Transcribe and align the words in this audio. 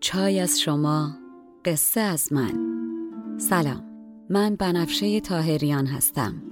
چای 0.00 0.40
از 0.40 0.60
شما 0.60 1.18
قصه 1.64 2.00
از 2.00 2.32
من. 2.32 2.52
سلام 3.38 3.84
من 4.30 4.56
بنفشه 4.56 5.20
تاهریان 5.20 5.86
هستم. 5.86 6.42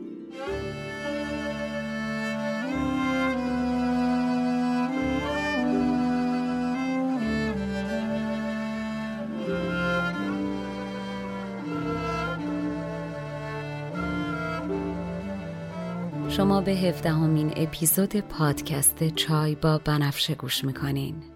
شما 16.28 16.60
به 16.60 16.72
هفدهمین 16.72 17.52
اپیزود 17.56 18.16
پادکست 18.16 19.08
چای 19.08 19.54
با 19.54 19.78
بنفشه 19.78 20.34
گوش 20.34 20.64
می‌کنین. 20.64 21.35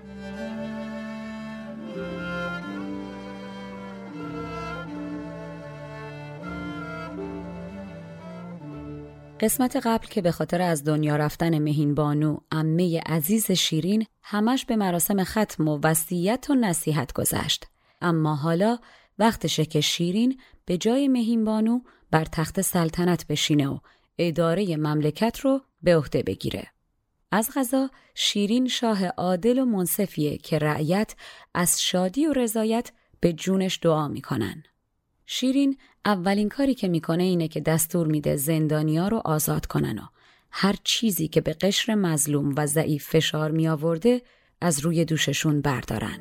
قسمت 9.41 9.75
قبل 9.75 10.07
که 10.07 10.21
به 10.21 10.31
خاطر 10.31 10.61
از 10.61 10.83
دنیا 10.83 11.15
رفتن 11.15 11.59
مهین 11.59 11.95
بانو 11.95 12.37
امه 12.51 12.99
عزیز 12.99 13.51
شیرین 13.51 14.05
همش 14.23 14.65
به 14.65 14.75
مراسم 14.75 15.23
ختم 15.23 15.67
و 15.67 15.79
وصیت 15.83 16.45
و 16.49 16.55
نصیحت 16.55 17.13
گذشت. 17.13 17.65
اما 18.01 18.35
حالا 18.35 18.79
وقتشه 19.19 19.65
که 19.65 19.81
شیرین 19.81 20.39
به 20.65 20.77
جای 20.77 21.07
مهین 21.07 21.45
بانو 21.45 21.79
بر 22.11 22.25
تخت 22.25 22.61
سلطنت 22.61 23.27
بشینه 23.27 23.67
و 23.67 23.79
اداره 24.17 24.77
مملکت 24.77 25.39
رو 25.39 25.61
به 25.81 25.97
عهده 25.97 26.23
بگیره. 26.23 26.67
از 27.31 27.49
غذا 27.55 27.89
شیرین 28.15 28.67
شاه 28.67 29.05
عادل 29.05 29.59
و 29.59 29.65
منصفیه 29.65 30.37
که 30.37 30.59
رعیت 30.59 31.15
از 31.53 31.81
شادی 31.81 32.25
و 32.25 32.33
رضایت 32.33 32.91
به 33.19 33.33
جونش 33.33 33.79
دعا 33.81 34.07
می‌کنن. 34.07 34.63
شیرین 35.33 35.77
اولین 36.05 36.49
کاری 36.49 36.73
که 36.73 36.87
می‌کنه 36.87 37.23
اینه 37.23 37.47
که 37.47 37.59
دستور 37.59 38.07
میده 38.07 38.35
زندانیا 38.35 39.07
رو 39.07 39.21
آزاد 39.25 39.65
کنن 39.65 39.99
و 39.99 40.01
هر 40.51 40.75
چیزی 40.83 41.27
که 41.27 41.41
به 41.41 41.53
قشر 41.53 41.95
مظلوم 41.95 42.53
و 42.57 42.65
ضعیف 42.65 43.09
فشار 43.09 43.51
می 43.51 43.67
آورده 43.67 44.21
از 44.61 44.79
روی 44.79 45.05
دوششون 45.05 45.61
بردارن. 45.61 46.19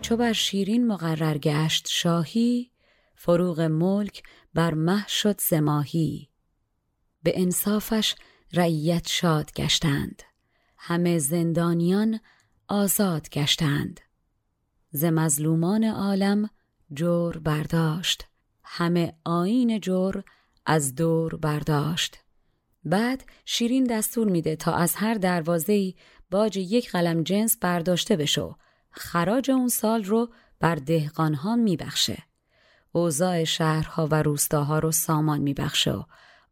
چو 0.00 0.16
بر 0.16 0.32
شیرین 0.32 0.86
مقرر 0.86 1.38
گشت 1.38 1.88
شاهی 1.88 2.70
فروغ 3.14 3.60
ملک 3.60 4.22
بر 4.54 4.74
مه 4.74 5.08
شد 5.08 5.40
زماهی 5.40 6.28
به 7.22 7.32
انصافش 7.36 8.14
رعیت 8.52 9.08
شاد 9.08 9.52
گشتند 9.52 10.22
همه 10.84 11.18
زندانیان 11.18 12.20
آزاد 12.68 13.28
گشتند. 13.30 14.00
ز 14.90 15.04
مظلومان 15.04 15.84
عالم 15.84 16.50
جور 16.92 17.38
برداشت. 17.38 18.26
همه 18.64 19.12
آین 19.24 19.80
جور 19.80 20.24
از 20.66 20.94
دور 20.94 21.36
برداشت. 21.36 22.18
بعد 22.84 23.24
شیرین 23.44 23.84
دستور 23.84 24.28
میده 24.28 24.56
تا 24.56 24.74
از 24.74 24.94
هر 24.94 25.14
دروازه‌ای 25.14 25.94
باج 26.30 26.56
یک 26.56 26.90
قلم 26.90 27.22
جنس 27.22 27.56
برداشته 27.60 28.16
بشو. 28.16 28.56
خراج 28.90 29.50
اون 29.50 29.68
سال 29.68 30.04
رو 30.04 30.32
بر 30.60 30.74
دهقانها 30.74 31.56
میبخشه. 31.56 32.22
اوضاع 32.92 33.44
شهرها 33.44 34.08
و 34.10 34.22
روستاها 34.22 34.78
رو 34.78 34.92
سامان 34.92 35.40
میبخشه 35.40 35.92
و 35.92 36.02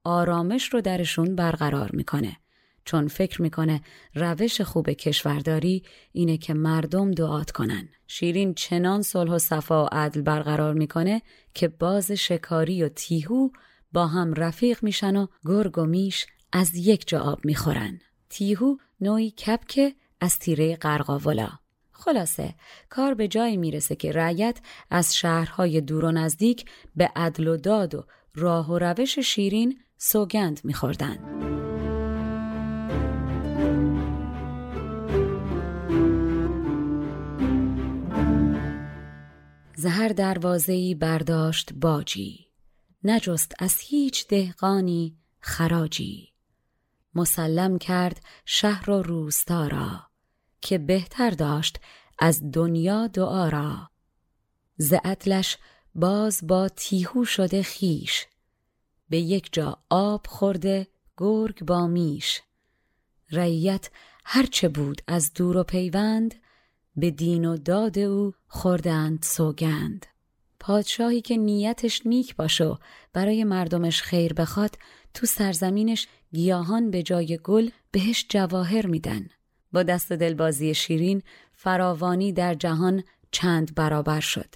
آرامش 0.04 0.74
رو 0.74 0.80
درشون 0.80 1.36
برقرار 1.36 1.90
می‌کنه. 1.92 2.36
چون 2.84 3.08
فکر 3.08 3.42
می‌کنه 3.42 3.80
روش 4.14 4.60
خوب 4.60 4.90
کشورداری 4.90 5.82
اینه 6.12 6.38
که 6.38 6.54
مردم 6.54 7.10
دعات 7.10 7.50
کنن. 7.50 7.88
شیرین 8.06 8.54
چنان 8.54 9.02
صلح 9.02 9.32
و 9.32 9.38
صفا 9.38 9.84
و 9.84 9.88
عدل 9.92 10.22
برقرار 10.22 10.74
می‌کنه 10.74 11.22
که 11.54 11.68
باز 11.68 12.10
شکاری 12.10 12.82
و 12.82 12.88
تیهو 12.88 13.48
با 13.92 14.06
هم 14.06 14.34
رفیق 14.34 14.84
میشن 14.84 15.16
و 15.16 15.26
گرگ 15.44 15.78
و 15.78 15.84
میش 15.84 16.26
از 16.52 16.74
یک 16.74 17.08
جا 17.08 17.20
آب 17.20 17.44
می‌خورن. 17.44 18.00
تیهو 18.30 18.76
نوعی 19.00 19.30
کپک 19.30 19.94
از 20.20 20.38
تیره 20.38 20.76
قرقاولا. 20.76 21.48
خلاصه 21.92 22.54
کار 22.88 23.14
به 23.14 23.28
جایی 23.28 23.56
می‌رسه 23.56 23.96
که 23.96 24.12
رعیت 24.12 24.58
از 24.90 25.16
شهرهای 25.16 25.80
دور 25.80 26.04
و 26.04 26.12
نزدیک 26.12 26.64
به 26.96 27.10
عدل 27.16 27.48
و 27.48 27.56
داد 27.56 27.94
و 27.94 28.04
راه 28.34 28.70
و 28.72 28.78
روش 28.78 29.18
شیرین 29.18 29.80
سوگند 29.98 30.60
میخوردن. 30.64 31.18
زهر 39.76 40.08
دروازهی 40.08 40.94
برداشت 40.94 41.72
باجی 41.72 42.46
نجست 43.04 43.52
از 43.58 43.76
هیچ 43.80 44.28
دهقانی 44.28 45.16
خراجی. 45.40 46.28
مسلم 47.14 47.78
کرد 47.78 48.24
شهر 48.44 48.90
و 48.90 49.02
روستا 49.02 49.66
را 49.66 50.02
که 50.60 50.78
بهتر 50.78 51.30
داشت 51.30 51.80
از 52.18 52.50
دنیا 52.52 53.06
دعا 53.06 53.48
را. 53.48 53.90
ز 54.76 54.94
باز 55.94 56.46
با 56.46 56.68
تیهو 56.68 57.24
شده 57.24 57.62
خیش 57.62 58.26
به 59.08 59.18
یک 59.18 59.48
جا 59.52 59.82
آب 59.90 60.26
خورده 60.26 60.86
گرگ 61.16 61.64
با 61.64 61.86
میش. 61.86 62.40
رعیت 63.30 63.90
هرچه 64.24 64.68
بود 64.68 65.02
از 65.06 65.32
دور 65.32 65.56
و 65.56 65.64
پیوند 65.64 66.34
به 66.96 67.10
دین 67.10 67.44
و 67.44 67.56
داد 67.56 67.98
او 67.98 68.32
خوردند 68.46 69.22
سوگند. 69.22 70.06
پادشاهی 70.60 71.20
که 71.20 71.36
نیتش 71.36 72.02
نیک 72.04 72.36
باشه 72.36 72.78
برای 73.12 73.44
مردمش 73.44 74.02
خیر 74.02 74.32
بخواد 74.32 74.78
تو 75.14 75.26
سرزمینش 75.26 76.08
گیاهان 76.32 76.90
به 76.90 77.02
جای 77.02 77.38
گل 77.44 77.70
بهش 77.90 78.26
جواهر 78.28 78.86
میدن. 78.86 79.28
با 79.72 79.82
دست 79.82 80.12
دلبازی 80.12 80.74
شیرین 80.74 81.22
فراوانی 81.52 82.32
در 82.32 82.54
جهان 82.54 83.02
چند 83.30 83.74
برابر 83.74 84.20
شد. 84.20 84.54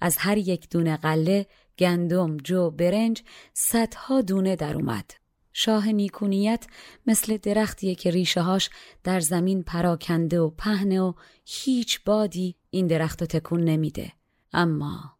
از 0.00 0.16
هر 0.18 0.38
یک 0.38 0.70
دونه 0.70 0.96
قله 0.96 1.46
گندم 1.78 2.36
جو 2.36 2.70
برنج 2.70 3.22
صدها 3.54 4.20
دونه 4.20 4.56
در 4.56 4.74
اومد. 4.74 5.21
شاه 5.52 5.92
نیکونیت 5.92 6.66
مثل 7.06 7.36
درختیه 7.36 7.94
که 7.94 8.10
ریشه 8.10 8.40
هاش 8.40 8.70
در 9.04 9.20
زمین 9.20 9.62
پراکنده 9.62 10.40
و 10.40 10.50
پهنه 10.50 11.00
و 11.00 11.12
هیچ 11.44 12.04
بادی 12.04 12.56
این 12.70 12.86
درخت 12.86 13.24
تکون 13.24 13.64
نمیده. 13.64 14.12
اما 14.52 15.16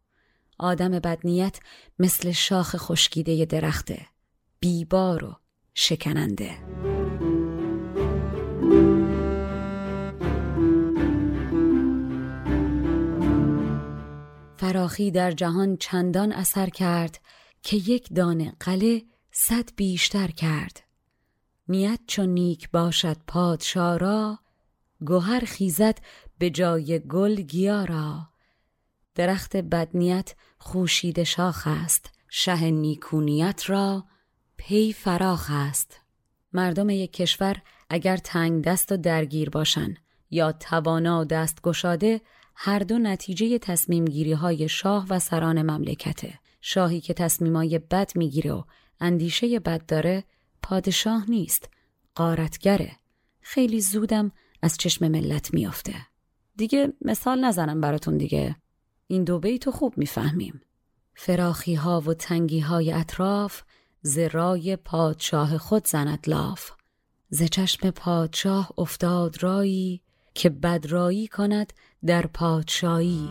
آدم 0.57 0.91
بدنیت 0.91 1.59
مثل 1.99 2.31
شاخ 2.31 2.75
خشکیده 2.77 3.45
درخته. 3.45 4.05
بیبار 4.59 5.23
و 5.23 5.35
شکننده. 5.73 6.57
فراخی 14.57 15.11
در 15.11 15.31
جهان 15.31 15.77
چندان 15.77 16.31
اثر 16.31 16.69
کرد 16.69 17.19
که 17.61 17.77
یک 17.77 18.07
دانه 18.15 18.53
قله 18.59 19.03
صد 19.35 19.69
بیشتر 19.75 20.27
کرد. 20.27 20.83
نیت 21.67 21.99
چون 22.07 22.29
نیک 22.29 22.71
باشد 22.71 23.17
پادشاه 23.27 23.97
را 23.97 24.39
گوهر 25.05 25.39
خیزد 25.39 25.97
به 26.37 26.49
جای 26.49 26.99
گل 26.99 27.35
گیارا 27.35 28.29
درخت 29.15 29.57
بدنیت 29.57 30.35
خوشید 30.57 31.23
شاخ 31.23 31.67
است 31.67 32.11
شه 32.29 32.71
نیکونیت 32.71 33.69
را 33.69 34.03
پی 34.57 34.93
فراخ 34.93 35.49
است. 35.53 35.99
مردم 36.53 36.89
یک 36.89 37.13
کشور 37.13 37.61
اگر 37.89 38.17
تنگ 38.17 38.63
دست 38.63 38.91
و 38.91 38.97
درگیر 38.97 39.49
باشن 39.49 39.93
یا 40.31 40.51
توانا 40.51 41.21
و 41.21 41.25
دست 41.25 41.61
گشاده 41.61 42.21
هر 42.55 42.79
دو 42.79 42.99
نتیجه 42.99 43.59
تصمیم 43.59 44.05
گیری 44.05 44.33
های 44.33 44.69
شاه 44.69 45.05
و 45.09 45.19
سران 45.19 45.61
مملکته. 45.61 46.39
شاهی 46.61 47.01
که 47.01 47.13
تصمیمای 47.13 47.79
بد 47.79 48.11
می‌گیره 48.15 48.51
و 48.51 48.63
اندیشه 48.99 49.59
بد 49.59 49.85
داره 49.85 50.23
پادشاه 50.61 51.29
نیست 51.29 51.69
قارتگره 52.15 52.91
خیلی 53.41 53.81
زودم 53.81 54.31
از 54.61 54.77
چشم 54.77 55.07
ملت 55.07 55.53
میافته. 55.53 55.95
دیگه 56.55 56.93
مثال 57.01 57.39
نزنم 57.45 57.81
براتون 57.81 58.17
دیگه. 58.17 58.55
این 59.07 59.23
دو 59.23 59.39
بیتو 59.39 59.71
خوب 59.71 59.97
می‌فهمیم. 59.97 60.61
فراخی 61.15 61.75
ها 61.75 62.01
و 62.01 62.13
تنگی 62.13 62.59
های 62.59 62.91
اطراف 62.91 63.61
زرای 64.01 64.75
پادشاه 64.75 65.57
خود 65.57 65.87
زند 65.87 66.23
لاف. 66.27 66.71
ز 67.29 67.43
چشم 67.43 67.91
پادشاه 67.91 68.71
افتاد 68.77 69.43
رایی 69.43 70.01
که 70.33 70.49
بدرایی 70.49 71.27
کند 71.27 71.73
در 72.05 72.27
پادشاهی. 72.27 73.29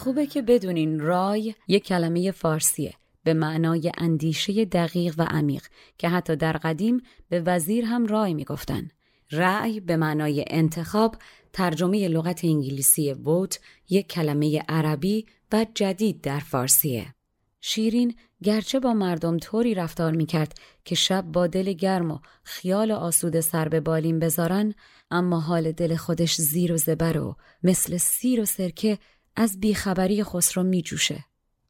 خوبه 0.00 0.26
که 0.26 0.42
بدونین 0.42 1.00
رای 1.00 1.54
یک 1.68 1.84
کلمه 1.84 2.30
فارسیه 2.30 2.94
به 3.24 3.34
معنای 3.34 3.92
اندیشه 3.98 4.64
دقیق 4.64 5.14
و 5.18 5.22
عمیق 5.22 5.62
که 5.98 6.08
حتی 6.08 6.36
در 6.36 6.52
قدیم 6.52 7.02
به 7.28 7.40
وزیر 7.40 7.84
هم 7.84 8.06
رای 8.06 8.34
می‌گفتن. 8.34 8.88
رأی 9.30 9.80
به 9.80 9.96
معنای 9.96 10.44
انتخاب 10.50 11.16
ترجمه 11.52 12.08
لغت 12.08 12.44
انگلیسی 12.44 13.12
ووت 13.12 13.60
یک 13.90 14.08
کلمه 14.08 14.62
عربی 14.68 15.26
و 15.52 15.66
جدید 15.74 16.20
در 16.20 16.38
فارسیه. 16.38 17.14
شیرین 17.60 18.14
گرچه 18.42 18.80
با 18.80 18.94
مردم 18.94 19.38
طوری 19.38 19.74
رفتار 19.74 20.12
می‌کرد 20.12 20.54
که 20.84 20.94
شب 20.94 21.22
با 21.22 21.46
دل 21.46 21.72
گرم 21.72 22.10
و 22.10 22.18
خیال 22.44 22.90
آسود 22.90 23.40
سر 23.40 23.68
به 23.68 23.80
بالین 23.80 24.18
بذارن 24.18 24.74
اما 25.10 25.40
حال 25.40 25.72
دل 25.72 25.96
خودش 25.96 26.36
زیر 26.36 26.72
و 26.72 26.76
زبر 26.76 27.18
و 27.18 27.36
مثل 27.62 27.96
سیر 27.96 28.40
و 28.40 28.44
سرکه 28.44 28.98
از 29.36 29.60
بیخبری 29.60 30.24
خسرو 30.24 30.62
میجوشه. 30.62 31.24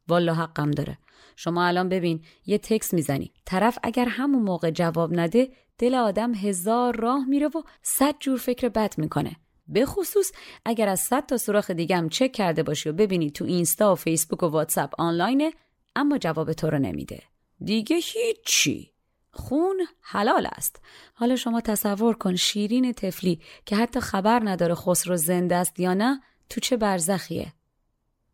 والا 0.07 0.33
حقم 0.33 0.71
داره. 0.71 0.97
شما 1.35 1.65
الان 1.65 1.89
ببین 1.89 2.23
یه 2.45 2.57
تکس 2.57 2.93
می‌زنی. 2.93 3.33
طرف 3.45 3.77
اگر 3.83 4.05
همون 4.05 4.43
موقع 4.43 4.71
جواب 4.71 5.19
نده 5.19 5.49
دل 5.77 5.95
آدم 5.95 6.35
هزار 6.35 6.95
راه 6.95 7.25
میره 7.25 7.47
و 7.47 7.61
صد 7.81 8.15
جور 8.19 8.37
فکر 8.37 8.69
بد 8.69 8.93
می‌کنه. 8.97 9.35
به 9.67 9.85
خصوص 9.85 10.31
اگر 10.65 10.87
از 10.89 10.99
صد 10.99 11.25
تا 11.25 11.37
سوراخ 11.37 11.71
دیگه 11.71 11.97
هم 11.97 12.09
چک 12.09 12.31
کرده 12.31 12.63
باشی 12.63 12.89
و 12.89 12.93
ببینی 12.93 13.31
تو 13.31 13.45
اینستا 13.45 13.91
و 13.91 13.95
فیسبوک 13.95 14.43
و 14.43 14.45
واتساپ 14.45 14.93
آنلاینه 14.97 15.51
اما 15.95 16.17
جواب 16.17 16.53
تو 16.53 16.69
رو 16.69 16.79
نمیده. 16.79 17.23
دیگه 17.63 17.95
هیچی. 17.95 18.91
خون 19.33 19.77
حلال 20.01 20.47
است. 20.51 20.81
حالا 21.13 21.35
شما 21.35 21.61
تصور 21.61 22.13
کن 22.13 22.35
شیرین 22.35 22.93
تفلی 22.93 23.41
که 23.65 23.75
حتی 23.75 23.99
خبر 23.99 24.41
نداره 24.43 24.75
خسرو 24.75 25.15
زنده 25.15 25.55
است 25.55 25.79
یا 25.79 25.93
نه 25.93 26.21
تو 26.51 26.61
چه 26.61 26.77
برزخیه. 26.77 27.53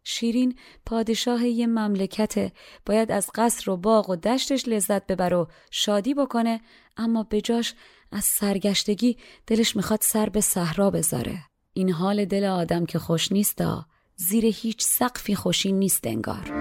شیرین 0.03 0.55
پادشاه 0.85 1.47
یه 1.47 1.67
مملکته 1.67 2.51
باید 2.85 3.11
از 3.11 3.29
قصر 3.35 3.71
و 3.71 3.77
باغ 3.77 4.09
و 4.09 4.15
دشتش 4.15 4.67
لذت 4.67 5.07
ببر 5.07 5.33
و 5.33 5.47
شادی 5.71 6.13
بکنه 6.13 6.61
اما 6.97 7.23
به 7.23 7.41
جاش 7.41 7.73
از 8.11 8.23
سرگشتگی 8.23 9.17
دلش 9.47 9.75
می‌خواد 9.75 9.99
سر 10.01 10.29
به 10.29 10.41
صحرا 10.41 10.91
بذاره. 10.91 11.37
این 11.73 11.89
حال 11.89 12.25
دل 12.25 12.43
آدم 12.43 12.85
که 12.85 12.99
خوش 12.99 13.31
نیستا 13.31 13.85
زیر 14.15 14.45
هیچ 14.45 14.83
سقفی 14.83 15.35
خوشی 15.35 15.71
نیست 15.71 16.07
انگار. 16.07 16.51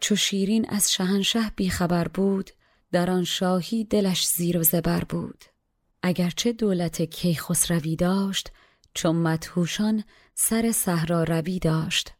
چو 0.00 0.16
شیرین 0.16 0.66
از 0.68 0.92
شهنشه 0.92 1.52
بیخبر 1.56 2.08
بود 2.08 2.50
در 2.92 3.10
آن 3.10 3.24
شاهی 3.24 3.84
دلش 3.84 4.28
زیر 4.28 4.58
و 4.58 4.62
زبر 4.62 5.04
بود. 5.04 5.44
اگرچه 6.02 6.52
دولت 6.52 7.02
کیخسروی 7.02 7.96
داشت 7.96 8.52
چون 8.94 9.16
مدهوشان 9.16 10.04
سر 10.34 10.72
صحرا 10.72 11.24
روی 11.24 11.58
داشت. 11.58 12.12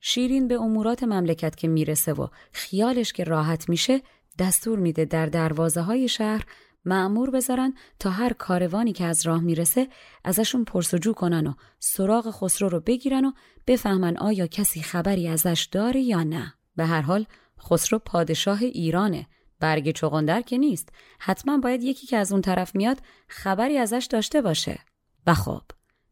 شیرین 0.00 0.48
به 0.48 0.54
امورات 0.54 1.02
مملکت 1.02 1.56
که 1.56 1.68
می‌رسه 1.68 2.12
و 2.12 2.26
خیالش 2.52 3.12
که 3.12 3.24
راحت 3.24 3.68
میشه 3.68 4.02
دستور 4.38 4.78
میده 4.78 5.04
در 5.04 5.26
دروازه 5.26 5.80
های 5.80 6.08
شهر 6.08 6.46
معمور 6.84 7.30
بذارن 7.30 7.74
تا 7.98 8.10
هر 8.10 8.32
کاروانی 8.32 8.92
که 8.92 9.04
از 9.04 9.26
راه 9.26 9.40
می‌رسه 9.40 9.88
ازشون 10.24 10.64
پرسجو 10.64 11.12
کنن 11.12 11.46
و 11.46 11.54
سراغ 11.78 12.30
خسرو 12.30 12.68
رو 12.68 12.80
بگیرن 12.80 13.24
و 13.24 13.32
بفهمن 13.66 14.16
آیا 14.16 14.46
کسی 14.46 14.82
خبری 14.82 15.28
ازش 15.28 15.68
داره 15.72 16.00
یا 16.00 16.22
نه. 16.22 16.54
به 16.76 16.86
هر 16.86 17.00
حال 17.00 17.26
خسرو 17.60 17.98
پادشاه 17.98 18.62
ایرانه. 18.62 19.26
برگ 19.64 19.90
چغندر 19.90 20.40
که 20.40 20.58
نیست. 20.58 20.88
حتما 21.18 21.58
باید 21.58 21.82
یکی 21.82 22.06
که 22.06 22.16
از 22.16 22.32
اون 22.32 22.40
طرف 22.40 22.74
میاد 22.74 22.98
خبری 23.28 23.78
ازش 23.78 24.06
داشته 24.10 24.42
باشه. 24.42 24.78
و 25.26 25.34
خب 25.34 25.62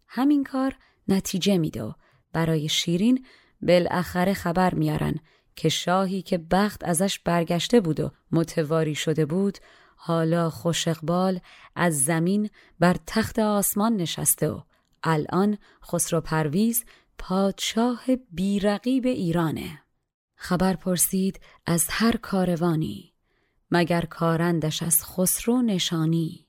همین 0.09 0.45
کار 0.45 0.77
نتیجه 1.09 1.59
میده 1.59 1.95
برای 2.33 2.69
شیرین 2.69 3.27
بالاخره 3.63 4.35
خبر 4.35 4.75
میارن 4.75 5.15
که 5.57 5.69
شاهی 5.69 6.23
که 6.23 6.39
بخت 6.39 6.85
ازش 6.85 7.19
برگشته 7.19 7.81
بود 7.81 8.01
و 8.01 8.11
متواری 8.33 8.95
شده 8.95 9.27
بود 9.27 9.59
حالا 9.97 10.51
خوش 10.51 10.89
اقبال 10.89 11.41
از 11.77 12.05
زمین 12.05 12.51
بر 12.81 12.97
تخت 13.07 13.39
آسمان 13.39 13.97
نشسته 13.97 14.49
و 14.49 14.61
الان 15.03 15.59
خسرو 15.85 16.21
پرویز 16.21 16.85
پادشاه 17.19 18.03
بیرقیب 18.31 19.07
ایرانه. 19.07 19.83
خبر 20.37 20.75
پرسید 20.77 21.41
از 21.67 21.87
هر 21.91 22.17
کاروانی. 22.17 23.12
مگر 23.75 24.05
کارندش 24.05 24.83
از 24.83 25.05
خسرو 25.05 25.63
نشانی؟ 25.63 26.47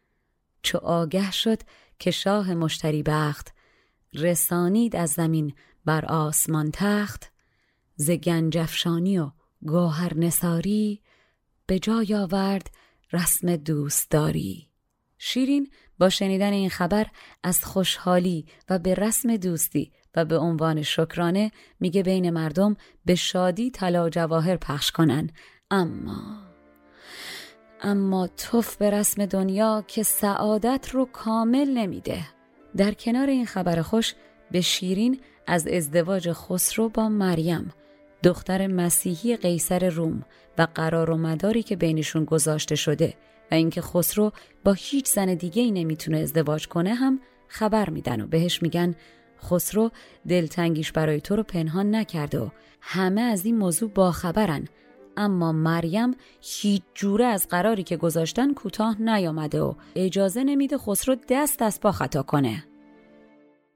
چو 0.62 0.78
آگه 0.78 1.32
شد 1.32 1.62
که 2.00 2.12
شاه 2.12 2.54
مشتری 2.54 3.04
بخت 3.04 3.54
رسانید 4.14 4.96
از 4.96 5.10
زمین 5.10 5.54
بر 5.86 6.06
آسمان 6.06 6.70
تخت. 6.74 7.32
ز 7.96 8.12
گنجفشانی 8.12 9.20
و 9.20 9.32
گوهر 9.62 10.14
نساری 10.16 11.02
به 11.66 11.80
جای 11.80 12.16
آورد 12.16 12.72
رسم 13.14 13.56
دوستداری. 13.56 14.70
شیرین 15.18 15.72
با 16.00 16.10
شنیدن 16.10 16.54
این 16.54 16.70
خبر 16.70 17.08
از 17.44 17.66
خوشحالی 17.66 18.46
و 18.70 18.80
به 18.80 18.94
رسم 18.94 19.38
دوستی 19.38 19.92
و 20.16 20.26
به 20.26 20.38
عنوان 20.38 20.82
شکرانه 20.82 21.52
میگه 21.80 22.04
بین 22.04 22.30
مردم 22.30 22.76
به 23.06 23.16
شادی 23.16 23.72
طلا 23.72 24.06
و 24.06 24.10
جواهر 24.10 24.58
پخش 24.58 24.92
کنن. 24.92 25.30
اما 25.72 26.43
اما 27.84 28.28
توف 28.28 28.76
به 28.76 28.90
رسم 28.90 29.26
دنیا 29.26 29.84
که 29.88 30.04
سعادت 30.04 30.90
رو 30.92 31.06
کامل 31.06 31.70
نمیده. 31.70 32.20
در 32.78 32.94
کنار 32.94 33.28
این 33.28 33.46
خبر 33.46 33.82
خوش 33.82 34.14
به 34.52 34.62
شیرین 34.62 35.20
از 35.48 35.68
ازدواج 35.68 36.32
خسرو 36.32 36.90
با 36.90 37.10
مریم 37.10 37.72
دختر 38.24 38.68
مسیحی 38.68 39.36
قیصر 39.36 39.90
روم 39.90 40.26
و 40.58 40.68
قرار 40.76 41.10
و 41.10 41.18
مداری 41.18 41.64
که 41.64 41.76
بینشون 41.76 42.26
گذاشته 42.26 42.76
شده 42.76 43.14
و 43.52 43.56
اینکه 43.56 43.82
خسرو 43.82 44.32
با 44.64 44.74
هیچ 44.74 45.08
زن 45.08 45.34
دیگه 45.34 45.62
ای 45.62 45.72
نمی‌تونه 45.72 46.18
ازدواج 46.18 46.68
کنه 46.68 46.94
هم 46.94 47.20
خبر 47.48 47.90
میدن 47.90 48.22
و 48.22 48.28
بهش 48.28 48.62
میگن 48.62 48.96
خسرو 49.44 49.92
دلتنگیش 50.28 50.92
برای 50.92 51.22
تو 51.22 51.36
رو 51.36 51.44
پنهان 51.44 51.96
نکرده 51.96 52.40
و 52.40 52.50
همه 52.82 53.22
از 53.22 53.46
این 53.46 53.58
موضوع 53.58 53.90
باخبرن. 53.90 54.68
اما 55.18 55.52
مریم 55.52 56.12
هیچ 56.42 56.84
جوره 56.94 57.26
از 57.26 57.48
قراری 57.48 57.84
که 57.84 57.98
گذاشتن 57.98 58.54
کوتاه 58.54 59.02
نیامده 59.02 59.62
و 59.62 59.74
اجازه 59.96 60.44
نمیده 60.44 60.78
خسرو 60.78 61.16
دست 61.30 61.62
از 61.62 61.80
پا 61.80 61.92
خطا 61.92 62.24
کنه. 62.24 62.64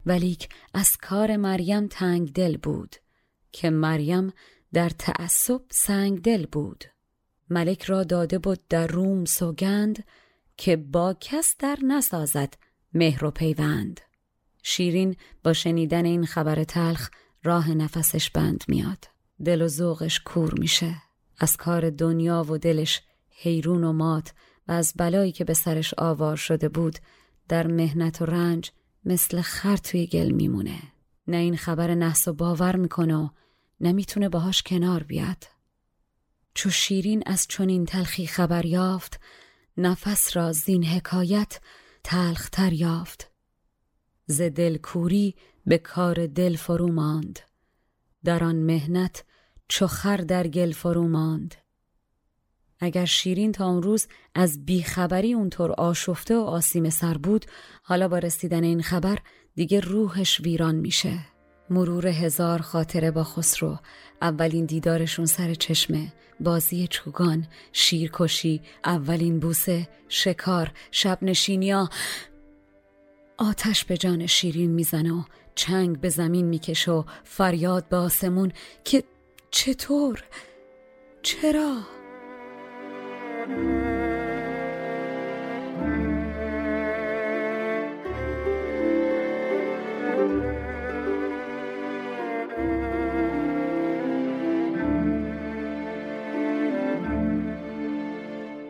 ولیک 0.06 0.50
از 0.74 0.98
کار 0.98 1.36
مریم 1.36 1.88
تنگ 1.88 2.34
دل 2.34 2.58
بود 2.58 2.96
که 3.52 3.70
مریم 3.70 4.34
در 4.74 4.90
تعصب 4.90 5.62
سنگ 5.70 6.22
دل 6.22 6.46
بود. 6.46 6.84
ملک 7.50 7.84
را 7.84 8.04
داده 8.04 8.40
بود 8.40 8.60
در 8.70 8.88
روم 8.88 9.26
سوگند 9.26 10.04
که 10.58 10.76
با 10.76 11.16
کس 11.20 11.56
در 11.60 11.78
نسازد 11.84 12.54
مهر 12.94 13.26
و 13.26 13.32
پیوند. 13.32 14.02
شیرین 14.64 15.16
با 15.44 15.54
شنیدن 15.54 16.06
این 16.06 16.26
خبر 16.26 16.64
تلخ 16.64 17.10
راه 17.44 17.72
نفسش 17.72 18.30
بند 18.30 18.64
میاد. 18.68 19.06
دل 19.46 19.62
و 19.62 19.68
ذوقش 19.68 20.20
کور 20.20 20.54
میشه. 20.60 21.07
از 21.38 21.58
کار 21.58 21.90
دنیا 21.90 22.46
و 22.50 22.58
دلش 22.58 23.02
حیرون 23.30 23.84
و 23.84 23.94
مات 23.94 24.34
و 24.68 24.72
از 24.72 24.94
بلایی 24.98 25.32
که 25.32 25.44
به 25.44 25.54
سرش 25.54 25.94
آوار 25.98 26.36
شده 26.36 26.70
بود 26.70 27.00
در 27.48 27.68
مهنت 27.68 28.22
و 28.22 28.26
رنج 28.26 28.72
مثل 29.06 29.42
خر 29.42 29.78
توی 29.78 30.08
گل 30.08 30.32
میمونه. 30.32 30.80
نه 31.28 31.38
این 31.38 31.58
خبر 31.58 31.96
نحس 31.96 32.28
و 32.28 32.34
باور 32.34 32.76
می‌کنه 32.76 33.16
و 33.16 33.30
نمی‌تونه 33.80 34.30
باهاش 34.30 34.64
کنار 34.64 35.04
بیاد. 35.04 35.44
چو 36.54 36.70
شیرین 36.70 37.24
از 37.26 37.48
چنین 37.48 37.86
تلخی 37.86 38.28
خبر 38.28 38.66
یافت 38.66 39.20
نفس 39.78 40.38
را 40.38 40.52
زین 40.52 40.86
حکایت 40.86 41.60
تلختر 42.04 42.74
یافت. 42.74 43.32
ز 44.26 44.42
دل 44.42 44.78
کوری 44.78 45.36
به 45.66 45.78
کار 45.78 46.28
دل 46.28 46.56
فرو 46.56 46.92
ماند. 46.92 47.40
در 48.24 48.44
آن 48.44 48.56
مهنت 48.56 49.24
چو 49.68 49.88
خر 49.88 50.18
در 50.18 50.48
گل 50.48 50.72
فرو 50.72 51.08
ماند. 51.08 51.56
اگر 52.80 53.06
شیرین 53.06 53.52
تا 53.52 53.68
اون 53.70 53.84
روز 53.84 54.08
از 54.36 54.66
بیخبری 54.66 55.34
اونطور 55.34 55.72
آشفته 55.72 56.36
و 56.36 56.42
آسیم 56.42 56.90
سر 56.90 57.18
بود 57.18 57.46
حالا 57.84 58.08
با 58.08 58.18
رسیدن 58.18 58.64
این 58.64 58.82
خبر 58.82 59.18
دیگه 59.56 59.80
روحش 59.80 60.40
ویران 60.40 60.76
میشه. 60.76 61.20
مرور 61.70 62.08
هزار 62.08 62.62
خاطره 62.62 63.12
با 63.12 63.24
خسرو 63.24 63.78
اولین 64.22 64.66
دیدارشون 64.66 65.26
سر 65.26 65.54
چشمه. 65.54 66.14
بازی 66.40 66.88
چوگان 66.88 67.48
شیرکشی 67.72 68.62
اولین 68.86 69.40
بوسه 69.40 69.88
شکار 70.10 70.72
شب 70.92 71.18
نشینیا 71.22 71.90
آتش 73.38 73.86
به 73.86 73.98
جان 73.98 74.26
شیرین 74.26 74.72
می‌زنه 74.72 75.14
و 75.14 75.24
چنگ 75.56 76.00
به 76.00 76.10
زمین 76.10 76.46
می‌کشه 76.46 76.92
و 76.92 77.04
فریاد 77.24 77.90
به 77.90 77.98
آسمون 77.98 78.52
که 78.84 79.04
چطور؟ 79.58 80.24
چرا؟ 81.22 81.78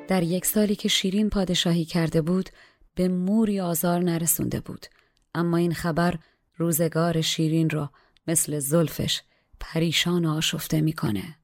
در 0.08 0.24
یک 0.24 0.46
سالی 0.46 0.76
که 0.76 0.90
شیرین 0.90 1.30
پادشاهی 1.30 1.86
کرده 1.86 2.22
بود 2.22 2.50
به 2.96 3.08
موری 3.08 3.60
آزار 3.60 4.02
نرسونده 4.02 4.60
بود. 4.60 4.86
اما 5.36 5.58
این 5.58 5.74
خبر 5.74 6.20
روزگار 6.58 7.22
شیرین 7.22 7.70
را 7.70 7.92
مثل 8.28 8.60
زلفش 8.60 9.22
پریشان 9.60 10.26
و 10.26 10.30
آشفته 10.30 10.82
می‌کنه. 10.82 11.36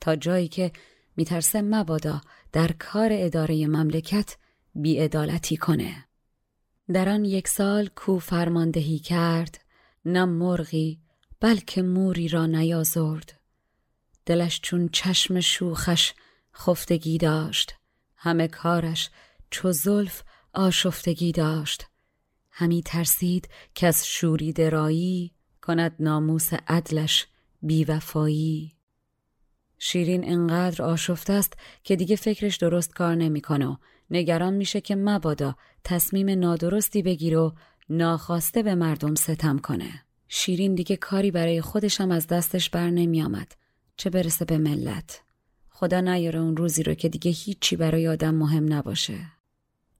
تا 0.00 0.16
جایی 0.16 0.48
که 0.48 0.72
میترسه 1.16 1.62
مبادا 1.62 2.20
در 2.52 2.72
کار 2.72 3.08
اداره 3.12 3.66
مملکت 3.66 4.36
بیعدالتی 4.74 5.56
کنه. 5.56 6.04
در 6.92 7.08
آن 7.08 7.24
یک 7.24 7.48
سال 7.48 7.86
کو 7.96 8.18
فرماندهی 8.18 8.98
کرد 8.98 9.60
نه 10.04 10.24
مرغی 10.24 11.00
بلکه 11.40 11.82
موری 11.82 12.28
را 12.28 12.46
نیازرد. 12.46 13.40
دلش 14.26 14.60
چون 14.60 14.88
چشم 14.88 15.40
شوخش 15.40 16.12
خفتگی 16.54 17.18
داشت. 17.18 17.74
همه 18.16 18.48
کارش 18.48 19.10
چو 19.50 19.72
زلف 19.72 20.22
آشفتگی 20.52 21.32
داشت. 21.32 21.86
همی 22.50 22.82
ترسید 22.82 23.48
که 23.74 23.86
از 23.86 24.06
شوری 24.06 24.52
درایی 24.52 25.32
کند 25.62 25.96
ناموس 25.98 26.50
عدلش 26.68 27.26
بیوفایی 27.62 28.76
شیرین 29.78 30.32
انقدر 30.32 30.82
آشفته 30.82 31.32
است 31.32 31.52
که 31.84 31.96
دیگه 31.96 32.16
فکرش 32.16 32.56
درست 32.56 32.94
کار 32.94 33.14
نمی‌کنه 33.14 33.78
نگران 34.10 34.54
میشه 34.54 34.80
که 34.80 34.96
مبادا 34.96 35.56
تصمیم 35.84 36.30
نادرستی 36.30 37.02
بگیره 37.02 37.38
و 37.38 37.50
ناخواسته 37.88 38.62
به 38.62 38.74
مردم 38.74 39.14
ستم 39.14 39.58
کنه. 39.58 40.04
شیرین 40.28 40.74
دیگه 40.74 40.96
کاری 40.96 41.30
برای 41.30 41.60
خودشم 41.60 42.10
از 42.10 42.26
دستش 42.26 42.70
بر 42.70 42.90
نمی 42.90 43.22
آمد. 43.22 43.52
چه 43.96 44.10
برسه 44.10 44.44
به 44.44 44.58
ملت. 44.58 45.22
خدا 45.68 46.00
نیاره 46.00 46.38
اون 46.40 46.56
روزی 46.56 46.82
رو 46.82 46.94
که 46.94 47.08
دیگه 47.08 47.30
هیچی 47.30 47.76
برای 47.76 48.08
آدم 48.08 48.34
مهم 48.34 48.72
نباشه. 48.72 49.18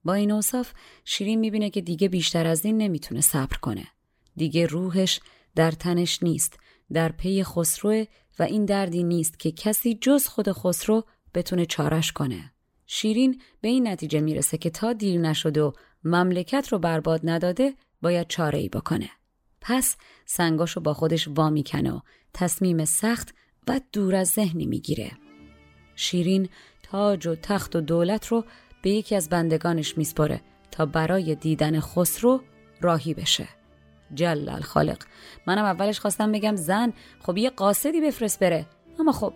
با 0.04 0.14
این 0.14 0.31
اوصاف 0.31 0.73
شیرین 1.04 1.40
می‌بینه 1.40 1.71
که 1.71 1.81
دیگه 1.81 2.09
بیشتر 2.09 2.47
از 2.47 2.64
این 2.64 2.76
نمی‌تونه 2.78 3.21
صبر 3.21 3.57
کنه. 3.57 3.87
دیگه 4.37 4.66
روحش 4.66 5.21
در 5.54 5.71
تنش 5.71 6.23
نیست. 6.23 6.59
در 6.93 7.12
پی 7.12 7.45
خسروه 7.45 8.05
و 8.39 8.43
این 8.43 8.65
دردی 8.65 9.03
نیست 9.03 9.39
که 9.39 9.53
کسی 9.53 9.95
جز 9.95 10.27
خود 10.27 10.53
خسرو 10.53 11.05
بتونه 11.35 11.67
چارش 11.67 12.12
کنه. 12.12 12.53
شیرین 12.87 13.41
به 13.61 13.69
این 13.69 13.89
نتیجه 13.89 14.21
می‌رسه 14.21 14.59
که 14.59 14.71
تا 14.71 14.93
دیر 14.93 15.21
نشد 15.21 15.59
و 15.59 15.73
مملکت 16.05 16.69
رو 16.69 16.79
برباد 16.79 17.21
نداده 17.25 17.75
باید 18.03 18.29
چاره 18.29 18.59
ای 18.59 18.69
بکنه. 18.69 19.11
پس 19.61 19.97
سنگاشو 20.27 20.81
با 20.81 20.95
خودش 20.95 21.29
وا 21.29 21.51
می‌کنه 21.51 21.93
و 21.93 22.01
تصمیم 22.35 22.85
سخت 22.85 23.35
و 23.69 23.81
دور 23.93 24.15
از 24.15 24.29
ذهنی 24.29 24.67
می‌گیره. 24.67 25.12
شیرین 25.97 26.49
تاج 26.83 27.27
و 27.27 27.35
تخت 27.35 27.77
و 27.77 27.81
دولت 27.81 28.27
رو 28.27 28.45
به 28.83 28.91
یکی 28.91 29.17
از 29.17 29.29
بندگانش 29.29 29.99
میسپره 29.99 30.41
تا 30.71 30.87
برای 30.87 31.35
دیدن 31.35 31.81
خسرو 31.81 32.41
راهی 32.81 33.15
بشه. 33.15 33.49
جلال 34.14 34.61
خالق. 34.61 35.02
منم 35.47 35.64
اولش 35.64 36.00
خواستم 36.00 36.33
بگم 36.33 36.57
زن 36.57 36.92
خب 37.21 37.38
یه 37.38 37.50
قاصدی 37.50 38.00
بفرست 38.00 38.40
بره. 38.40 38.66
اما 39.00 39.12
خب 39.12 39.33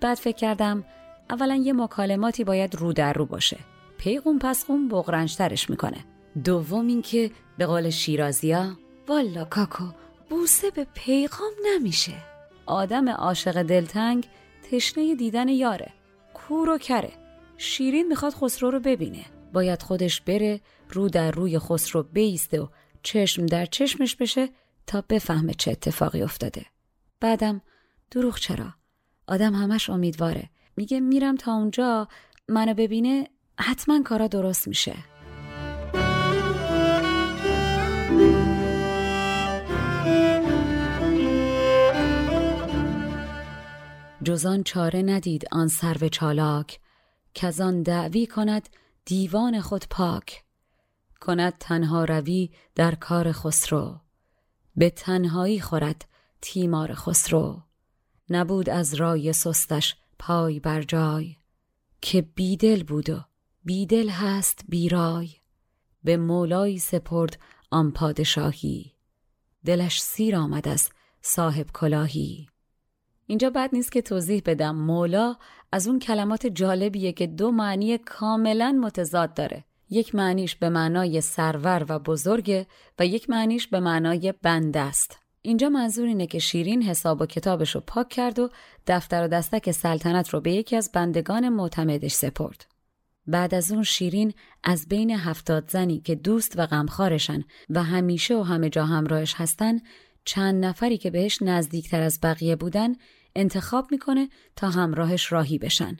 بعد 0.00 0.18
فکر 0.18 0.36
کردم 0.36 0.84
اولا 1.30 1.54
یه 1.54 1.72
مکالماتی 1.72 2.44
باید 2.44 2.74
رو 2.74 2.92
در 2.92 3.12
رو 3.12 3.26
باشه. 3.26 3.58
پیغون 3.98 4.38
پس 4.38 4.64
خون 4.64 4.88
بغرنجترش 4.88 5.70
می‌کنه. 5.70 6.04
دوم 6.44 6.86
اینکه 6.86 7.30
به 7.58 7.66
قول 7.66 7.90
شیرازیا 7.90 8.76
والا 9.08 9.44
کاکو 9.44 9.84
بوسه 10.30 10.70
به 10.70 10.86
پیغام 10.94 11.52
نمیشه. 11.66 12.12
آدم 12.66 13.08
عاشق 13.08 13.62
دلتنگ 13.62 14.28
تشنه 14.70 15.14
دیدن 15.14 15.48
یاره. 15.48 15.92
کور 16.34 16.70
و 16.70 16.78
کره. 16.78 17.12
شیرین 17.56 18.08
می‌خواد 18.08 18.32
خسرو 18.32 18.70
رو 18.70 18.80
ببینه. 18.80 19.24
باید 19.52 19.82
خودش 19.82 20.20
بره 20.20 20.60
رو 20.90 21.08
در 21.08 21.30
روی 21.30 21.58
خسرو 21.58 22.02
بیسته 22.02 22.60
و 22.60 22.66
چشم 23.02 23.46
در 23.46 23.66
چشمش 23.66 24.16
بشه 24.16 24.48
تا 24.86 25.04
بفهمه 25.08 25.54
چه 25.54 25.70
اتفاقی 25.70 26.22
افتاده. 26.22 26.66
بعدم 27.20 27.60
دروغ 28.10 28.38
چرا؟ 28.38 28.74
آدم 29.26 29.54
همش 29.54 29.90
امیدواره. 29.90 30.50
میگه 30.76 31.00
میرم 31.00 31.36
تا 31.36 31.52
اونجا 31.52 32.08
منو 32.48 32.74
ببینه 32.74 33.28
حتما 33.60 34.02
کارا 34.02 34.26
درست 34.26 34.68
میشه. 34.68 34.94
جزان 44.24 44.62
چاره 44.62 45.02
ندید 45.02 45.44
آن 45.52 45.68
سرو 45.68 46.08
چالاک 46.08 46.80
که 47.34 47.52
آن 47.60 47.82
دعوی 47.82 48.26
کند 48.26 48.68
دیوان 49.04 49.60
خود 49.60 49.84
پاک 49.90 50.44
کند 51.20 51.58
تنها 51.60 52.04
روی 52.04 52.50
در 52.74 52.94
کار 52.94 53.32
خسرو. 53.32 54.00
به 54.76 54.90
تنهایی 54.90 55.60
خورد 55.60 56.04
تیمار 56.40 56.94
خسرو. 56.94 57.62
نبود 58.30 58.70
از 58.70 58.94
رای 58.94 59.32
سستش 59.32 59.96
پای 60.18 60.60
بر 60.60 60.82
جای. 60.82 61.36
که 62.00 62.22
بیدل 62.22 62.82
بود 62.82 63.10
و 63.10 63.24
بیدل 63.64 64.08
هست 64.08 64.64
بیرای. 64.68 65.30
به 66.04 66.16
مولایی 66.16 66.78
سپرد 66.78 67.38
آن 67.70 67.90
پادشاهی. 67.90 68.92
دلش 69.64 70.02
سیر 70.02 70.36
آمد 70.36 70.68
از 70.68 70.90
صاحب 71.22 71.66
کلاهی. 71.72 72.48
اینجا 73.26 73.50
بد 73.50 73.70
نیست 73.72 73.92
که 73.92 74.02
توضیح 74.02 74.42
بدم. 74.46 74.76
مولا 74.76 75.36
از 75.72 75.88
اون 75.88 75.98
کلمات 75.98 76.46
جالبیه 76.46 77.12
که 77.12 77.26
دو 77.26 77.50
معنی 77.50 77.98
کاملا 77.98 78.72
متضاد 78.72 79.34
داره. 79.34 79.64
یک 79.90 80.14
معنیش 80.14 80.56
به 80.56 80.68
معنای 80.68 81.20
سرور 81.20 81.86
و 81.88 81.98
بزرگه 81.98 82.66
و 82.98 83.06
یک 83.06 83.30
معنیش 83.30 83.66
به 83.66 83.80
معنای 83.80 84.34
بنده 84.42 84.80
است. 84.80 85.18
اینجا 85.42 85.68
منظور 85.68 86.06
اینه 86.06 86.26
که 86.26 86.38
شیرین 86.38 86.82
حساب 86.82 87.20
و 87.20 87.26
کتابش 87.26 87.74
رو 87.74 87.80
پاک 87.80 88.08
کرد 88.08 88.38
و 88.38 88.50
دفتر 88.86 89.24
و 89.24 89.28
دستک 89.28 89.70
سلطنت 89.70 90.28
رو 90.28 90.40
به 90.40 90.52
یکی 90.52 90.76
از 90.76 90.90
بندگان 90.92 91.48
معتمدش 91.48 92.12
سپرد. 92.12 92.66
بعد 93.26 93.54
از 93.54 93.72
اون 93.72 93.82
شیرین 93.82 94.34
از 94.64 94.88
بین 94.88 95.10
هفتاد 95.10 95.70
زنی 95.70 96.00
که 96.00 96.14
دوست 96.14 96.58
و 96.58 96.66
غمخوارشن 96.66 97.44
و 97.70 97.82
همیشه 97.82 98.36
و 98.36 98.42
همه 98.42 98.70
جا 98.70 98.84
همراهش 98.84 99.34
هستن 99.36 99.78
چند 100.24 100.64
نفری 100.64 100.98
که 100.98 101.10
بهش 101.10 101.42
نزدیکتر 101.42 102.02
از 102.02 102.18
بقیه 102.22 102.56
بودن 102.56 102.94
انتخاب 103.36 103.88
می‌کنه 103.90 104.28
تا 104.56 104.70
همراهش 104.70 105.32
راهی 105.32 105.58
بشن. 105.58 105.96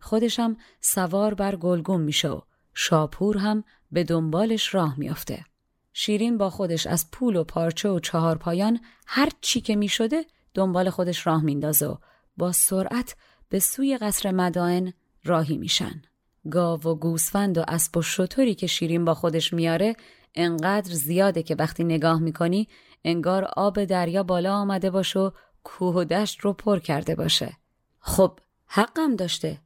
خودشم 0.00 0.56
سوار 0.80 1.34
بر 1.34 1.56
گلگم 1.56 2.00
میشه 2.00 2.28
و 2.28 2.40
شاپور 2.74 3.38
هم 3.38 3.64
به 3.92 4.04
دنبالش 4.04 4.74
راه 4.74 4.98
میافته. 4.98 5.44
شیرین 5.92 6.38
با 6.38 6.50
خودش 6.50 6.86
از 6.86 7.10
پول 7.10 7.36
و 7.36 7.44
پارچه 7.44 7.88
و 7.88 7.98
چهار 7.98 8.38
پایان 8.38 8.80
هر 9.06 9.28
چی 9.40 9.60
که 9.60 9.76
می 9.76 9.88
شده 9.88 10.24
دنبال 10.54 10.90
خودش 10.90 11.26
راه 11.26 11.42
میندازه 11.42 11.86
و 11.86 11.96
با 12.36 12.52
سرعت 12.52 13.16
به 13.48 13.58
سوی 13.58 13.98
قصر 13.98 14.30
مدائن 14.30 14.92
راهی 15.24 15.58
میشن. 15.58 16.02
گاو 16.50 16.82
و 16.82 16.94
گوسفند 16.94 17.58
و 17.58 17.64
اسب 17.68 17.96
و 17.96 18.02
شطوری 18.02 18.54
که 18.54 18.66
شیرین 18.66 19.04
با 19.04 19.14
خودش 19.14 19.52
میاره 19.52 19.96
انقدر 20.34 20.92
زیاده 20.92 21.42
که 21.42 21.54
وقتی 21.54 21.84
نگاه 21.84 22.20
می‌کنی 22.20 22.68
انگار 23.04 23.44
آب 23.44 23.84
دریا 23.84 24.22
بالا 24.22 24.54
آمده 24.54 24.90
باشه 24.90 25.18
و 25.18 25.30
کوه 25.64 25.94
و 25.94 26.04
دشت 26.04 26.40
رو 26.40 26.52
پر 26.52 26.78
کرده 26.78 27.14
باشه 27.14 27.52
خب 28.00 28.38
حقم 28.66 29.16
داشته 29.16 29.58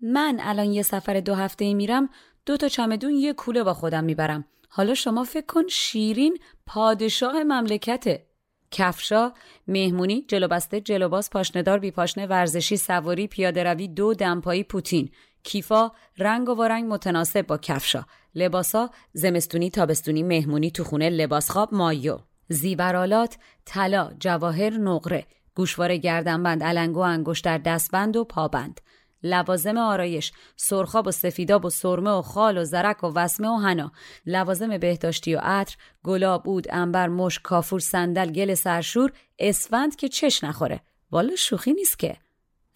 من 0.00 0.38
الان 0.40 0.66
یه 0.66 0.82
سفر 0.82 1.20
دو 1.20 1.34
هفته 1.34 1.74
میرم 1.74 2.08
دو 2.46 2.56
تا 2.56 2.68
چمدون 2.68 3.14
یه 3.14 3.32
کوله 3.32 3.62
با 3.62 3.74
خودم 3.74 4.04
می‌برم. 4.04 4.44
حالا 4.68 4.94
شما 4.94 5.24
فکر 5.24 5.46
کن 5.46 5.68
شیرین 5.68 6.38
پادشاه 6.66 7.42
مملکته. 7.42 8.26
کفشا 8.70 9.32
مهمونی 9.68 10.24
جلو 10.28 10.48
بسته 10.48 10.80
جلو 10.80 11.08
باز 11.08 11.30
پاشندار 11.30 11.78
بی 11.78 11.90
پاشنه 11.90 12.26
ورزشی 12.26 12.76
سواری 12.76 13.26
پیاده 13.26 13.64
روی 13.64 13.88
دو 13.88 14.14
دمپایی 14.14 14.64
پوتین. 14.64 15.10
کیفا 15.42 15.90
رنگ 16.18 16.48
و 16.48 16.62
رنگ 16.62 16.92
متناسب 16.92 17.46
با 17.46 17.58
کفشا. 17.58 18.04
لباسا 18.34 18.90
زمستونی 19.12 19.70
تابستونی 19.70 20.22
مهمونی 20.22 20.70
تو 20.70 20.84
خونه 20.84 21.10
لباس 21.10 21.50
خواب 21.50 21.74
مایو. 21.74 22.18
زیورالات 22.48 23.36
طلا 23.64 24.10
جواهر 24.20 24.70
نقره. 24.70 25.26
گوشواره 25.54 25.96
گردنبند 25.96 26.62
علنگ 26.62 26.96
و 26.96 27.00
انگشتر 27.00 27.58
دستبند 27.58 28.16
و 28.16 28.24
پابند. 28.24 28.80
لوازم 29.22 29.76
آرایش 29.76 30.32
سرخاب 30.56 31.06
و 31.06 31.10
سفیداب 31.10 31.64
و 31.64 31.70
سرمه 31.70 32.10
و 32.10 32.22
خال 32.22 32.58
و 32.58 32.64
زرک 32.64 33.04
و 33.04 33.06
وسمه 33.14 33.48
و 33.48 33.56
حنا. 33.56 33.92
لوازم 34.26 34.78
بهداشتی 34.78 35.34
و 35.34 35.40
عطر 35.42 35.76
گلاب 36.02 36.42
بود 36.42 36.66
انبر 36.70 37.08
مش 37.08 37.38
کافور 37.38 37.80
صندل 37.80 38.32
گل 38.32 38.54
سرشور 38.54 39.12
اسفند 39.38 39.96
که 39.96 40.08
چش 40.08 40.44
نخوره. 40.44 40.80
والا 41.10 41.36
شوخی 41.36 41.72
نیست 41.72 41.98
که. 41.98 42.16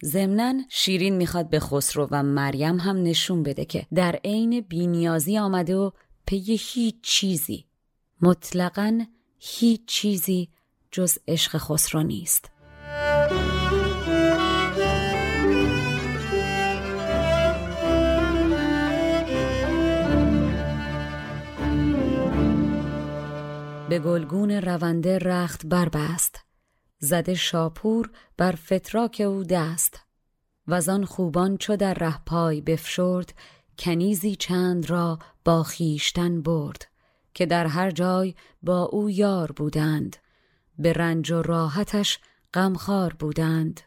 ضمنا 0.03 0.53
شیرین 0.69 1.15
می‌خواد 1.15 1.49
به 1.49 1.59
خسرو 1.59 2.07
و 2.11 2.23
مریم 2.23 2.79
هم 2.79 3.03
نشون 3.03 3.43
بده 3.43 3.65
که 3.65 3.85
در 3.93 4.19
عین 4.25 4.61
بینیازی 4.61 5.37
آمده 5.37 5.75
و 5.75 5.91
پی 6.25 6.59
هیچ 6.59 6.95
چیزی 7.01 7.65
مطلقا 8.21 9.05
هیچ 9.39 9.85
چیزی 9.85 10.49
جز 10.91 11.17
عشق 11.27 11.57
خسرو 11.57 12.03
نیست. 12.03 12.56
به 23.89 23.99
گلگون 23.99 24.51
رونده 24.51 25.17
رخت 25.17 25.65
بربست. 25.65 26.45
زده 26.99 27.33
شاپور 27.33 28.09
بر 28.37 28.51
فتراک 28.51 29.21
او 29.25 29.43
دست. 29.43 29.99
و 30.67 30.81
آن 30.89 31.05
خوبان 31.05 31.57
چو 31.57 31.75
در 31.75 31.93
ره 31.93 32.23
پای 32.25 32.61
بفشرد 32.61 33.33
کنیزی 33.79 34.35
چند 34.35 34.89
را 34.89 35.19
با 35.45 35.63
خیشتن 35.63 36.41
برد. 36.41 36.87
که 37.33 37.45
در 37.45 37.67
هر 37.67 37.91
جای 37.91 38.35
با 38.63 38.83
او 38.83 39.09
یار 39.09 39.51
بودند. 39.51 40.15
به 40.79 40.93
رنج 40.93 41.31
و 41.31 41.41
راحتش 41.41 42.19
غمخوار 42.53 43.13
بودند. 43.13 43.81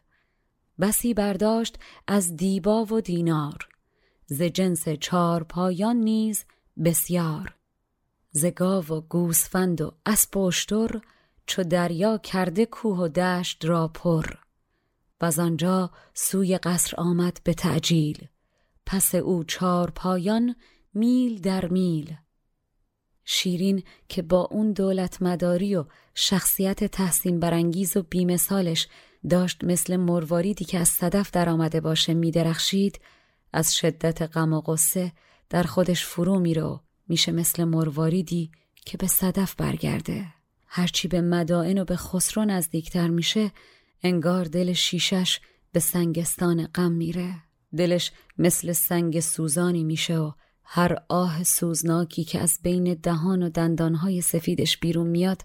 بسی 0.80 1.14
برداشت 1.14 1.78
از 2.06 2.36
دیبا 2.36 2.84
و 2.84 3.00
دینار. 3.00 3.68
ز 4.26 4.42
جنس 4.42 4.88
چار 4.88 5.44
پایان 5.44 5.96
نیز 5.96 6.44
بسیار. 6.84 7.59
ز 8.32 8.46
گاو 8.46 8.86
و 8.86 9.00
گوسفند 9.00 9.80
و 9.80 9.92
اسب 10.06 10.36
و 10.36 10.40
اشتر 10.40 11.00
چو 11.46 11.62
دریا 11.62 12.18
کرده 12.18 12.66
کوه 12.66 12.98
و 12.98 13.08
دشت 13.08 13.64
را 13.64 13.88
پر. 13.88 14.26
و 15.20 15.32
آنجا 15.38 15.90
سوی 16.14 16.58
قصر 16.58 16.94
آمد 16.96 17.40
به 17.44 17.54
تعجیل. 17.54 18.28
پس 18.86 19.14
او 19.14 19.44
چار 19.44 19.90
پایان 19.90 20.56
میل 20.94 21.40
در 21.40 21.68
میل. 21.68 22.16
شیرین 23.24 23.82
که 24.08 24.22
با 24.22 24.48
اون 24.50 24.72
دولت 24.72 25.22
مداری 25.22 25.76
و 25.76 25.84
شخصیت 26.14 26.84
تحسین 26.84 27.40
برانگیز 27.40 27.96
و 27.96 28.02
بیمثالش 28.02 28.88
داشت 29.30 29.64
مثل 29.64 29.96
مرواریدی 29.96 30.64
که 30.64 30.78
از 30.78 30.88
صدف 30.88 31.30
در 31.30 31.48
آمده 31.48 31.80
باشه 31.80 32.14
میدرخشید 32.14 33.00
از 33.52 33.76
شدت 33.76 34.22
غم 34.36 34.52
و 34.52 34.60
غصه 34.60 35.12
در 35.50 35.62
خودش 35.62 36.04
فرو 36.04 36.38
میره 36.38 36.80
میشه 37.10 37.32
مثل 37.32 37.64
مرواریدی 37.64 38.50
که 38.86 38.98
به 38.98 39.06
صدف 39.06 39.54
برگرده. 39.54 40.26
هرچی 40.66 41.08
به 41.08 41.20
مدائن 41.20 41.78
و 41.78 41.84
به 41.84 41.96
خسرو 41.96 42.44
نزدیکتر 42.44 43.08
میشه 43.08 43.52
انگار 44.02 44.44
دل 44.44 44.72
شیشش 44.72 45.40
به 45.72 45.80
سنگستان 45.80 46.66
غم 46.66 46.92
میره. 46.92 47.34
دلش 47.76 48.12
مثل 48.38 48.72
سنگ 48.72 49.20
سوزانی 49.20 49.84
میشه 49.84 50.18
و 50.18 50.32
هر 50.64 50.96
آه 51.08 51.42
سوزناکی 51.42 52.24
که 52.24 52.40
از 52.40 52.58
بین 52.62 52.94
دهان 52.94 53.42
و 53.42 53.48
دندانهای 53.48 54.20
سفیدش 54.20 54.78
بیرون 54.78 55.06
میاد 55.06 55.42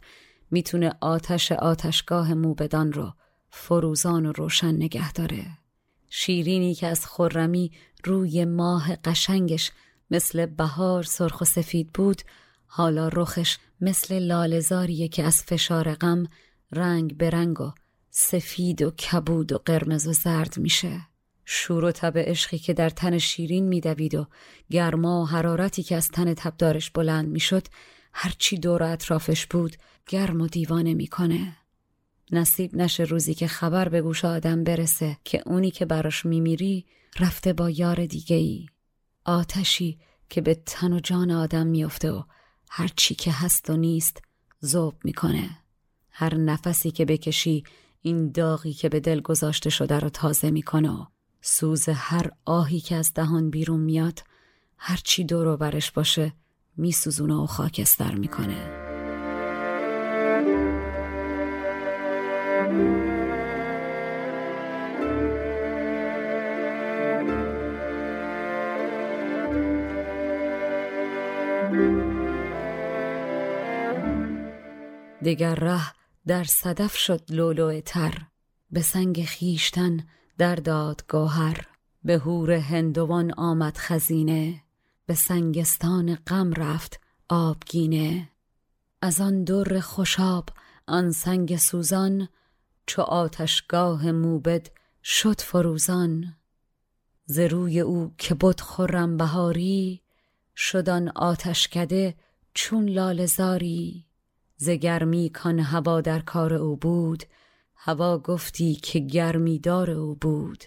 می‌تونه 0.52 0.94
آتش 1.02 1.52
آتشگاه 1.52 2.34
موبدان 2.34 2.94
رو 2.94 3.14
فروزان 3.50 4.26
و 4.26 4.32
روشن 4.32 4.76
نگه 4.76 5.14
داره. 5.14 5.46
شیرینی 6.10 6.76
که 6.76 6.88
از 6.88 7.06
خرمی 7.06 7.72
روی 8.04 8.46
ماه 8.46 8.96
قشنگش 8.96 9.72
مثل 10.12 10.46
بهار 10.46 11.04
سرخ 11.04 11.42
و 11.42 11.46
سفید 11.46 11.94
بود 11.94 12.22
حالا 12.66 13.08
رخش 13.08 13.58
مثل 13.82 14.20
لالزاریه 14.20 15.08
که 15.08 15.24
از 15.24 15.44
فشار 15.44 15.94
غم 15.94 16.24
رنگ 16.72 17.18
به 17.18 17.30
رنگ 17.30 17.62
و 17.62 17.72
سفید 18.10 18.82
و 18.82 18.92
کبود 18.92 19.52
و 19.52 19.58
قرمز 19.58 20.08
و 20.08 20.14
زرد 20.14 20.58
میشه. 20.58 21.02
شور 21.46 21.86
و 21.86 21.92
تب 21.92 22.18
عشقی 22.18 22.58
که 22.58 22.74
در 22.74 22.90
تن 22.90 23.18
شیرین 23.18 23.68
میدوید 23.68 24.16
و 24.16 24.28
گرما 24.72 25.22
و 25.22 25.26
حرارتی 25.26 25.84
که 25.84 25.96
از 25.96 26.08
تن 26.08 26.34
تبدارش 26.34 26.92
بلند 26.92 27.30
می‌شد 27.30 27.68
هرچی 28.14 28.58
دور 28.58 28.84
اطرافش 28.84 29.46
بود 29.46 29.76
گرم 30.08 30.42
و 30.42 30.48
دیوانه 30.48 30.94
می‌کنه. 30.94 31.58
نصیب 32.32 32.76
نشه 32.76 33.04
روزی 33.04 33.34
که 33.34 33.48
خبر 33.48 33.90
به 33.90 34.02
گوش 34.02 34.26
آدم 34.26 34.64
برسه 34.64 35.18
که 35.24 35.44
اونی 35.46 35.72
که 35.72 35.86
براش 35.86 36.26
میمیری 36.26 36.86
رفته 37.20 37.54
با 37.54 37.70
یار 37.70 38.06
دیگه 38.06 38.36
ای 38.36 38.66
آتشی 39.26 40.00
که 40.30 40.42
به 40.42 40.56
تن 40.66 40.94
و 40.94 41.00
جان 41.00 41.32
آدم 41.32 41.68
میافته 41.68 42.12
و 42.12 42.24
هر 42.70 42.90
چی 42.96 43.16
که 43.16 43.32
هست 43.32 43.70
و 43.70 43.78
نیست 43.78 44.22
زوب 44.60 44.96
می‌کنه. 45.04 45.50
هر 46.12 46.36
نفسی 46.36 46.92
که 46.92 47.06
بکشی 47.06 47.64
این 48.02 48.32
داغی 48.32 48.74
که 48.74 48.90
به 48.90 49.00
دل 49.00 49.22
گذاشته 49.22 49.70
شده 49.70 50.00
رو 50.00 50.10
تازه 50.10 50.52
می‌کنه 50.52 50.90
و 50.90 51.06
سوز 51.42 51.90
هر 51.90 52.32
آهی 52.46 52.80
که 52.80 52.96
از 52.96 53.14
دهان 53.14 53.50
بیرون 53.50 53.80
میاد 53.80 54.24
هر 54.78 55.00
چی 55.04 55.24
دور 55.24 55.58
برش 55.58 55.92
باشه 55.92 56.34
میسوزونه 56.78 57.34
و 57.34 57.46
خاکستر 57.46 58.16
می‌کنه. 58.16 58.86
دگر 75.26 75.56
ره 75.56 75.94
در 76.28 76.44
صدف 76.44 76.96
شد 76.96 77.22
لولو 77.30 77.82
تر 77.82 78.28
به 78.72 78.82
سنگ 78.82 79.26
خیشتن 79.26 80.08
در 80.38 80.56
داد 80.56 81.04
گوهر. 81.10 81.68
به 82.04 82.18
هور 82.18 82.52
هندوان 82.52 83.34
آمد 83.38 83.78
خزینه 83.78 84.64
به 85.06 85.14
سنگستان 85.14 86.16
غم 86.16 86.54
رفت 86.54 87.00
آبگینه. 87.30 88.30
از 89.02 89.22
آن 89.22 89.44
در 89.44 89.80
خوشاب 89.80 90.50
آن 90.88 91.12
سنگ 91.12 91.58
سوزان 91.58 92.28
چو 92.88 93.02
آتشگاه 93.02 94.12
موبد 94.12 94.68
شد 95.04 95.42
فروزان. 95.42 96.36
ز 97.26 97.40
روی 97.40 97.80
او 97.80 98.14
که 98.18 98.36
بد 98.36 98.60
خرم 98.60 99.18
بهاری 99.18 100.02
شد 100.56 100.90
آن 100.90 101.10
آتشکده 101.16 102.16
چون 102.54 102.90
لالزاری 102.90 104.06
ز 104.58 104.70
گرمی 104.70 105.30
کان 105.30 105.60
هوا 105.60 106.02
در 106.02 106.20
کار 106.20 106.54
او 106.54 106.76
بود 106.76 107.24
هوا 107.76 108.18
گفتی 108.18 108.76
که 108.76 109.00
گرمی 109.00 109.60
دار 109.60 109.92
او 109.92 110.16
بود. 110.16 110.64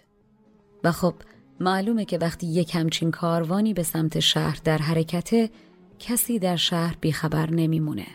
و 0.84 0.92
خب 0.92 1.14
معلومه 1.60 2.04
که 2.04 2.18
وقتی 2.18 2.46
یک 2.46 2.74
همچین 2.74 3.10
کاروانی 3.10 3.74
به 3.74 3.82
سمت 3.82 4.20
شهر 4.20 4.58
در 4.64 4.78
حرکته 4.78 5.50
کسی 5.98 6.38
در 6.38 6.56
شهر 6.56 6.96
بیخبر 7.00 7.50
نمیمونه. 7.50 8.06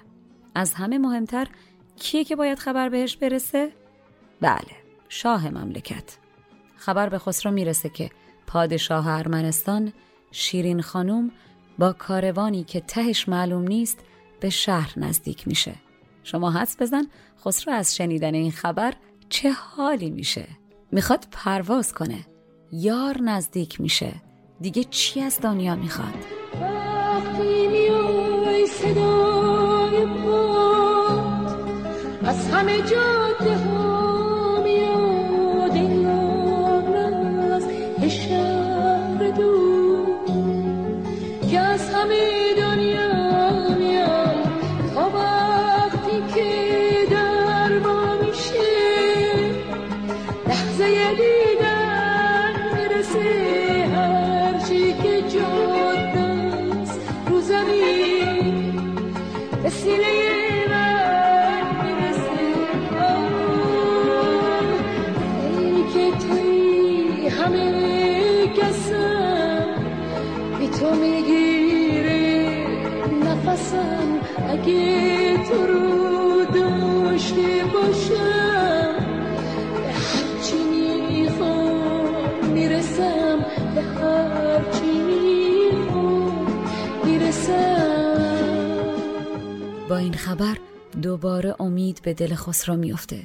از 0.55 0.73
همه 0.73 0.97
مهمتر 0.97 1.47
کیه 1.95 2.23
که 2.23 2.35
باید 2.35 2.59
خبر 2.59 2.89
بهش 2.89 3.17
برسه؟ 3.17 3.71
بله 4.41 4.75
شاه 5.09 5.49
مملکت. 5.49 6.17
خبر 6.75 7.09
به 7.09 7.17
خسرو 7.17 7.51
می‌رسه 7.51 7.89
که 7.89 8.09
پادشاه 8.47 9.07
ارمنستان 9.07 9.93
شیرین 10.31 10.81
خانوم 10.81 11.31
با 11.79 11.93
کاروانی 11.93 12.63
که 12.63 12.81
تهش 12.81 13.29
معلوم 13.29 13.67
نیست 13.67 13.99
به 14.43 14.49
شهر 14.49 14.93
نزدیک 14.97 15.47
میشه. 15.47 15.75
شما 16.23 16.51
حدس 16.51 16.81
بزن 16.81 17.07
خسرو 17.45 17.73
از 17.73 17.95
شنیدن 17.95 18.33
این 18.33 18.51
خبر 18.51 18.93
چه 19.29 19.51
حالی 19.51 20.09
میشه؟ 20.09 20.47
می‌خواد 20.91 21.27
پرواز 21.31 21.93
کنه. 21.93 22.25
یار 22.71 23.21
نزدیک 23.21 23.81
میشه. 23.81 24.11
دیگه 24.61 24.83
چی 24.83 25.21
از 25.21 25.39
دنیا 25.41 25.75
می‌خواد؟ 25.75 26.13
وقتی 26.61 27.69
صدای 28.67 30.05
پاد 30.05 31.57
از 32.23 32.49
همه 32.49 32.77
جاده 32.77 33.57
ها 33.57 33.92
دوباره 91.13 91.55
امید 91.59 92.01
به 92.03 92.13
دل 92.13 92.35
خسرو 92.35 92.75
میافته. 92.75 93.23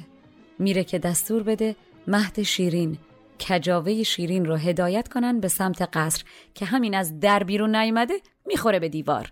میره 0.59 0.83
که 0.83 0.99
دستور 0.99 1.43
بده 1.43 1.75
مهد 2.07 2.41
شیرین 2.41 2.97
کجاوه 3.39 4.03
شیرین 4.03 4.45
رو 4.45 4.55
هدایت 4.55 5.07
کنن 5.07 5.39
به 5.39 5.47
سمت 5.47 5.81
قصر 5.81 6.23
که 6.53 6.65
همین 6.65 6.95
از 6.95 7.19
در 7.19 7.43
بیرون 7.43 7.75
نیامده 7.75 8.13
می‌خوره 8.45 8.79
به 8.79 8.89
دیوار. 8.89 9.31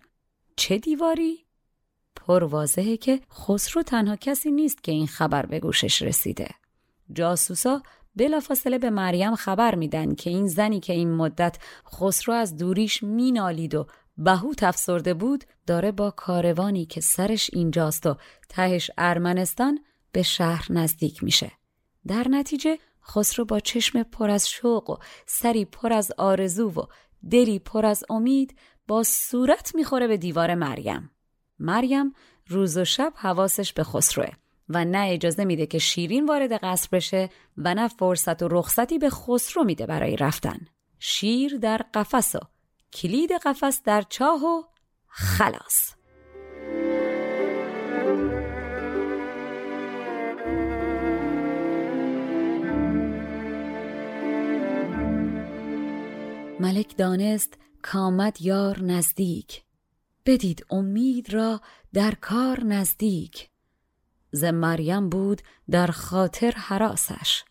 چه 0.56 0.78
دیواری؟ 0.78 1.46
پر 2.16 2.44
واضحه 2.44 2.98
که 2.98 3.20
خسرو 3.34 3.84
تنها 3.84 4.16
کسی 4.16 4.52
نیست 4.52 4.84
که 4.84 4.92
این 4.92 5.08
خبر 5.08 5.46
به 5.46 5.60
گوشش 5.60 6.02
رسیده. 6.02 6.48
جاسوسا 7.14 7.82
بلافاصله 8.16 8.78
به 8.78 8.90
مریم 8.90 9.36
خبر 9.36 9.76
میدن 9.76 10.16
که 10.16 10.30
این 10.30 10.48
زنی 10.48 10.80
که 10.80 10.94
این 10.94 11.12
مدت 11.12 11.58
خسرو 11.94 12.34
از 12.34 12.58
دوریش 12.58 13.04
مینالید 13.04 13.76
و 13.76 13.88
بهوت 14.18 14.64
افسرده 14.64 15.14
بود 15.14 15.44
داره 15.68 15.92
با 15.92 16.12
کاروانی 16.12 16.86
که 16.86 17.02
سرش 17.02 17.50
اینجاست 17.54 18.06
و 18.06 18.18
تهش 18.50 18.92
ارمنستان 18.98 19.80
به 20.12 20.24
شهر 20.24 20.68
نزدیک 20.70 21.24
میشه. 21.24 21.52
در 22.08 22.28
نتیجه 22.30 22.78
خسرو 23.08 23.46
با 23.46 23.60
چشم 23.60 24.04
پر 24.04 24.30
از 24.30 24.50
شوق 24.50 24.90
و 24.90 24.98
سری 25.26 25.66
پر 25.66 25.94
از 25.94 26.12
آرزو 26.18 26.70
و 26.70 26.86
دلی 27.32 27.60
پر 27.60 27.86
از 27.86 28.04
امید 28.10 28.58
با 28.88 29.04
صورت 29.04 29.76
می‌خوره 29.76 30.08
به 30.08 30.18
دیوار 30.18 30.56
مریم. 30.56 31.12
مریم 31.60 32.14
روز 32.48 32.78
و 32.78 32.86
شب 32.86 33.14
حواسش 33.16 33.74
به 33.74 33.84
خسروه 33.84 34.30
و 34.70 34.86
نه 34.86 35.08
اجازه 35.10 35.46
میده 35.46 35.66
که 35.66 35.80
شیرین 35.80 36.26
وارد 36.26 36.54
قصر 36.54 36.88
بشه 36.92 37.30
و 37.58 37.76
نه 37.76 37.88
فرصت 37.88 38.44
و 38.44 38.48
رخصتی 38.48 39.00
به 39.00 39.10
خسرو 39.10 39.64
میده 39.64 39.86
برای 39.86 40.16
رفتن. 40.16 40.60
شیر 41.00 41.58
در 41.58 41.82
قفس 41.94 42.36
و 42.36 42.40
کلید 42.94 43.32
قفس 43.32 43.82
در 43.84 44.02
چاه 44.02 44.44
و 44.44 44.64
خلاص. 45.08 45.94
ملک 56.60 56.98
دانست 56.98 57.58
کامد 57.82 58.42
یار 58.42 58.80
نزدیک. 58.80 59.64
بدید 60.26 60.66
امید 60.70 61.34
را 61.34 61.62
در 61.94 62.12
کار 62.12 62.64
نزدیک. 62.64 63.50
ز 64.32 64.44
مریم 64.44 65.10
بود 65.10 65.42
در 65.70 65.88
خاطر 65.88 66.52
حراسش 66.52 67.44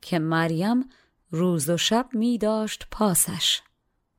که 0.00 0.18
مریم 0.18 0.88
روز 1.30 1.68
و 1.68 1.76
شب 1.76 2.08
می 2.12 2.38
داشت 2.38 2.86
پاسش. 2.90 3.60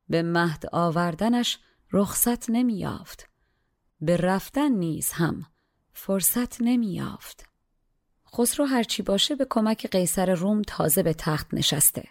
به 0.09 0.23
مهد 0.23 0.63
آوردنش 0.71 1.59
رخصت 1.91 2.49
نمی 2.49 2.79
یافت 2.79 3.29
به 4.01 4.17
رفتن 4.17 4.71
نیز 4.71 5.11
هم 5.11 5.45
فرصت 5.93 6.61
نمی 6.61 6.93
یافت 6.93 7.45
خسرو 8.35 8.65
هرچی 8.65 9.03
باشه 9.03 9.35
به 9.35 9.47
کمک 9.49 9.87
قیصر 9.87 10.33
روم 10.33 10.61
تازه 10.61 11.03
به 11.03 11.13
تخت 11.13 11.53
نشسته. 11.53 12.03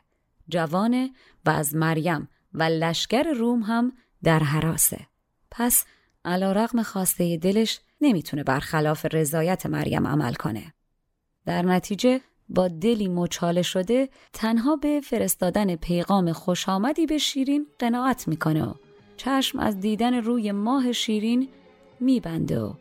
جوانه 0.49 1.11
و 1.47 1.51
از 1.51 1.75
مریم 1.75 2.29
و 2.53 2.63
لشکر 2.63 3.23
روم 3.23 3.63
هم 3.63 3.93
در 4.23 4.39
حراسه. 4.39 5.07
پس 5.51 5.85
علا 6.25 6.53
رقم 6.53 6.83
خواسته 6.83 7.37
دلش 7.37 7.81
نمی‌تونه 8.01 8.43
برخلاف 8.45 9.07
رضایت 9.13 9.67
مریم 9.67 10.07
عمل 10.07 10.35
کنه. 10.35 10.75
در 11.47 11.63
نتیجه 11.63 12.21
با 12.49 12.69
دلی 12.69 13.09
مچاله 13.09 13.63
شده 13.63 14.09
تنها 14.33 14.77
به 14.77 15.01
فرستادن 15.01 15.77
پیغام 15.77 16.33
خوش 16.33 16.69
آمدی 16.69 17.07
به 17.07 17.19
شیرین 17.19 17.67
قناعت 17.79 18.29
می‌کنه 18.29 18.65
و 18.65 18.75
چشم 19.17 19.59
از 19.59 19.81
دیدن 19.81 20.15
روی 20.15 20.53
ماه 20.53 20.93
شیرین 20.93 21.49
میبنده 22.01 22.61
و 22.61 22.73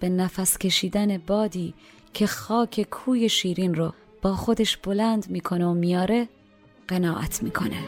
به 0.00 0.08
نفس 0.08 0.58
کشیدن 0.58 1.18
بادی 1.18 1.74
که 2.14 2.26
خاک 2.26 2.86
کوی 2.90 3.28
شیرین 3.28 3.74
رو 3.74 3.92
با 4.22 4.34
خودش 4.34 4.76
بلند 4.76 5.30
می‌کنه 5.30 5.66
و 5.66 5.74
میاره 5.74 6.28
قناعت 6.88 7.42
می‌کنه. 7.42 7.78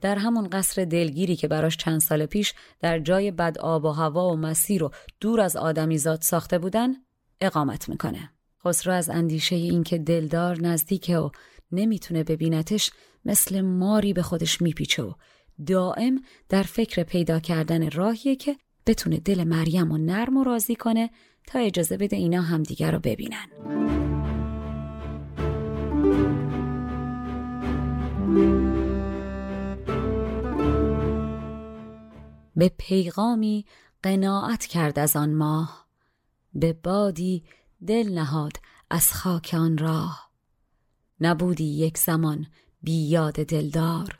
در 0.00 0.16
همون 0.16 0.48
قصر 0.48 0.84
دلگیری 0.84 1.36
که 1.36 1.48
براش 1.48 1.76
چند 1.76 2.00
سال 2.00 2.26
پیش 2.26 2.54
در 2.80 2.98
جای 2.98 3.30
بد 3.30 3.58
آب 3.58 3.84
و 3.84 3.88
هوا 3.88 4.32
و 4.32 4.36
مسیر 4.36 4.84
و 4.84 4.90
دور 5.20 5.40
از 5.40 5.56
آدمیزاد 5.56 6.20
ساخته 6.22 6.58
بودن 6.58 6.94
اقامت 7.40 7.88
می‌کنه. 7.88 8.30
خسرو 8.64 8.92
از 8.92 9.10
اندیشه 9.10 9.56
اینکه 9.56 9.98
دلدار 9.98 10.60
نزدیکه 10.60 11.18
و 11.18 11.30
نمی‌تونه 11.72 12.24
ببینتش 12.24 12.90
مثل 13.24 13.60
ماری 13.60 14.12
به 14.12 14.22
خودش 14.22 14.62
میپیچه 14.62 15.02
و 15.02 15.12
دائم 15.66 16.22
در 16.48 16.62
فکر 16.62 17.02
پیدا 17.02 17.40
کردن 17.40 17.90
راهیه 17.90 18.36
که 18.36 18.56
بتونه 18.86 19.20
دل 19.20 19.44
مریم 19.44 19.92
و 19.92 19.98
نرم 19.98 20.36
و 20.36 20.44
راضی 20.44 20.76
کنه 20.76 21.10
تا 21.46 21.58
اجازه 21.58 21.96
بده 21.96 22.16
اینا 22.16 22.42
همدیگر 22.42 22.90
رو 22.90 22.98
ببینن. 22.98 23.46
به 32.58 32.68
پیغامی 32.78 33.64
قناعت 34.02 34.66
کرد 34.66 34.98
از 34.98 35.16
آن 35.16 35.34
ماه. 35.34 35.86
به 36.54 36.72
بادی 36.72 37.44
دل 37.86 38.08
نهاد 38.08 38.52
از 38.90 39.12
خاک 39.12 39.54
آن 39.58 39.78
راه. 39.78 40.30
نبودی 41.20 41.64
یک 41.64 41.98
زمان 41.98 42.46
بی 42.82 43.08
یاد 43.08 43.34
دلدار 43.34 44.18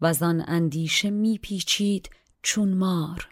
و 0.00 0.14
آن 0.20 0.44
اندیشه 0.46 1.10
میپیچید 1.10 2.10
چون 2.42 2.74
مار. 2.74 3.28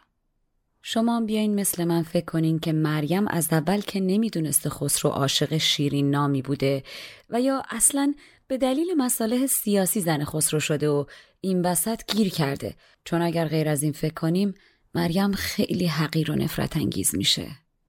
شما 0.83 1.21
بیاین 1.21 1.55
مثل 1.55 1.85
من 1.85 2.03
فکر 2.03 2.25
کنین 2.25 2.59
که 2.59 2.73
مریم 2.73 3.29
از 3.29 3.49
اول 3.53 3.81
که 3.81 4.01
نمی‌دونسته 4.01 4.71
خسرو 4.71 5.11
عاشق 5.11 5.57
شیرین 5.57 6.11
نامی 6.11 6.43
بوده 6.43 6.83
و 7.31 7.41
یا 7.41 7.63
اصلا 7.71 8.15
به 8.49 8.59
دلیل 8.59 8.95
مصالح 8.97 9.47
سیاسی 9.47 10.01
زن 10.01 10.25
خسرو 10.25 10.61
شده 10.61 10.89
و 10.89 11.05
این 11.41 11.67
وسط 11.67 12.13
گیر 12.13 12.29
کرده. 12.29 12.75
چون 13.05 13.23
اگر 13.23 13.49
غیر 13.49 13.69
از 13.69 13.83
این 13.83 13.93
فکر 13.93 14.15
کنیم 14.15 14.55
مریم 14.95 15.33
خیلی 15.33 15.87
حقیر 15.87 16.31
و 16.31 16.35
نفرت 16.35 16.77
انگیز 16.77 17.15
میشه. 17.15 17.47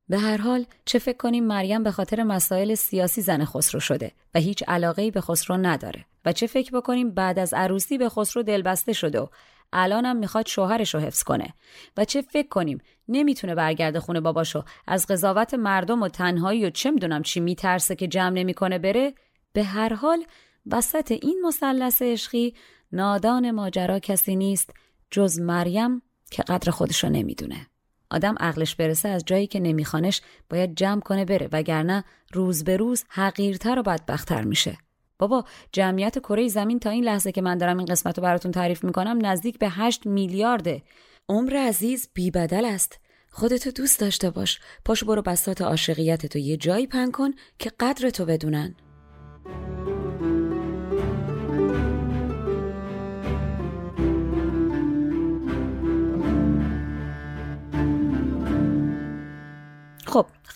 به 0.10 0.18
هر 0.18 0.38
حال 0.38 0.66
چه 0.86 1.00
فکر 1.00 1.18
کنیم 1.18 1.44
مریم 1.44 1.84
به 1.84 1.92
خاطر 1.92 2.24
مسائل 2.24 2.76
سیاسی 2.76 3.22
زن 3.22 3.46
خسرو 3.46 3.80
شده 3.80 4.12
و 4.36 4.40
هیچ 4.40 4.64
علاقه 4.68 5.12
به 5.12 5.22
خسرو 5.22 5.58
نداره 5.58 6.06
و 6.26 6.34
چه 6.34 6.48
فکر 6.48 6.72
بکنیم 6.72 7.12
بعد 7.12 7.40
از 7.40 7.54
عروسی 7.54 7.98
به 7.98 8.10
خسرو 8.10 8.44
دلبسته 8.44 8.94
شده 8.94 9.20
و 9.20 9.28
الانم 9.74 10.18
می‌خواد 10.18 10.48
شوهرش 10.48 10.94
رو 10.94 11.00
حفظ 11.00 11.24
کنه 11.24 11.54
و 11.98 12.06
چه 12.06 12.22
فکر 12.22 12.48
کنیم؟ 12.48 12.78
نمی‌تونه 13.08 13.56
برگرده 13.56 14.00
خونه 14.00 14.20
باباشو. 14.20 14.64
از 14.88 15.08
قضاوت 15.08 15.54
مردم 15.54 16.02
و 16.02 16.08
تنهایی 16.08 16.66
و 16.66 16.70
چه 16.70 16.92
می‌دونم 16.92 17.24
چی 17.24 17.40
میترسه 17.40 17.96
که 17.96 18.08
جمع 18.08 18.30
نمی‌کنه 18.30 18.80
بره؟ 18.80 19.14
به 19.54 19.64
هر 19.64 19.94
حال 19.94 20.26
وسط 20.72 21.12
این 21.12 21.42
مثلث 21.48 22.02
عشقی 22.02 22.54
نادان 22.92 23.52
ماجرا 23.52 24.00
کسی 24.00 24.36
نیست 24.36 24.70
جز 25.12 25.40
مریم 25.40 26.02
که 26.32 26.44
قدر 26.44 26.72
خودشو 26.72 27.10
نمی‌دونه. 27.10 27.68
آدم 28.12 28.36
عقلش 28.40 28.76
برسه 28.76 29.10
از 29.10 29.26
جایی 29.26 29.48
که 29.48 29.60
نمیخوانش 29.60 30.22
باید 30.50 30.76
جمع 30.76 31.02
کنه 31.02 31.26
بره 31.26 31.50
وگرنه 31.52 32.04
روز 32.34 32.64
به 32.64 32.78
روز 32.78 33.04
حقیرتر 33.10 33.80
و 33.80 33.84
بدبختتر 33.84 34.42
میشه. 34.42 34.78
بابا 35.20 35.46
جمعیت 35.72 36.20
کره 36.20 36.48
زمین 36.48 36.80
تا 36.80 36.90
این 36.90 37.04
لحظه 37.04 37.32
که 37.32 37.42
من 37.42 37.58
دارم 37.58 37.78
این 37.78 37.86
قسمت 37.86 38.18
رو 38.18 38.24
براتون 38.24 38.52
تعریف 38.52 38.84
می‌کنم 38.84 39.20
نزدیک 39.22 39.60
به 39.60 39.70
هشت 39.70 40.06
میلیارده. 40.06 40.84
عمر 41.30 41.56
عزیز 41.56 42.10
بی 42.14 42.32
بدل 42.32 42.66
است. 42.66 43.00
خودتو 43.32 43.72
دوست 43.72 44.00
داشته 44.00 44.30
باش. 44.30 44.60
پاش 44.86 45.04
برو 45.04 45.22
بسات 45.22 45.62
عاشقیت 45.62 46.26
تو 46.26 46.40
یه 46.40 46.58
جایی 46.58 46.88
پن 46.88 47.12
کن 47.12 47.32
که 47.60 47.72
قدر 47.80 48.10
تو 48.10 48.26
بدونن. 48.26 48.76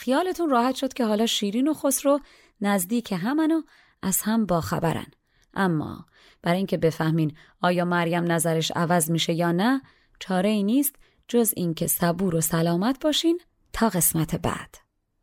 خیالتون 0.01 0.49
راحت 0.49 0.75
شد 0.75 0.93
که 0.93 1.05
حالا 1.05 1.25
شیرین 1.25 1.67
و 1.67 1.73
خسرو 1.73 2.19
نزدیک 2.61 3.11
همن 3.11 3.51
و 3.51 3.61
از 4.01 4.21
هم 4.21 4.45
باخبرن 4.45 5.11
اما 5.53 6.05
برای 6.41 6.57
اینکه 6.57 6.77
بفهمین 6.77 7.37
آیا 7.61 7.85
مریم 7.85 8.31
نظرش 8.31 8.71
عوض 8.71 9.11
میشه 9.11 9.33
یا 9.33 9.51
نه 9.51 9.81
چاره 10.19 10.49
ای 10.49 10.63
نیست 10.63 10.95
جز 11.27 11.53
اینکه 11.55 11.87
صبور 11.87 12.35
و 12.35 12.41
سلامت 12.41 13.03
باشین 13.03 13.39
تا 13.73 13.89
قسمت 13.89 14.35
بعد. 14.35 14.75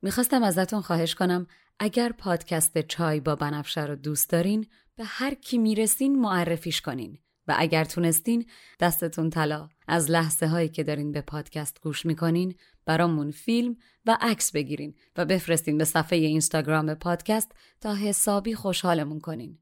می‌خواستم 0.03 0.43
ازتون 0.43 0.81
خواهش 0.81 1.15
کنم 1.15 1.47
اگر 1.79 2.13
پادکست 2.13 2.79
چای 2.79 3.21
با 3.21 3.37
بنفشه 3.37 3.87
رو 3.87 3.97
دوست 3.97 4.31
دارین 4.31 4.67
به 4.97 5.05
هر 5.05 5.35
کی 5.35 5.59
می‌رسین 5.59 6.21
معرفیش 6.21 6.81
کنین. 6.81 7.19
و 7.49 7.55
اگر 7.59 7.85
تونستین 7.85 8.47
دستتون 8.81 9.31
طلا 9.31 9.69
از 9.89 10.11
لحظه 10.11 10.47
هایی 10.47 10.69
که 10.69 10.83
دارین 10.83 11.13
به 11.13 11.21
پادکست 11.21 11.81
گوش 11.83 12.07
می‌کنین 12.07 12.55
برامون 12.87 13.31
فیلم 13.31 13.77
و 14.07 14.19
عکس 14.21 14.53
بگیرین 14.53 14.95
و 15.17 15.25
بفرستین 15.25 15.79
به 15.79 15.85
صفحه 15.85 16.19
اینستاگرام 16.19 16.95
پادکست 16.95 17.53
تا 17.81 17.95
حسابی 17.95 18.55
خوشحالمون 18.55 19.21
کنین. 19.21 19.59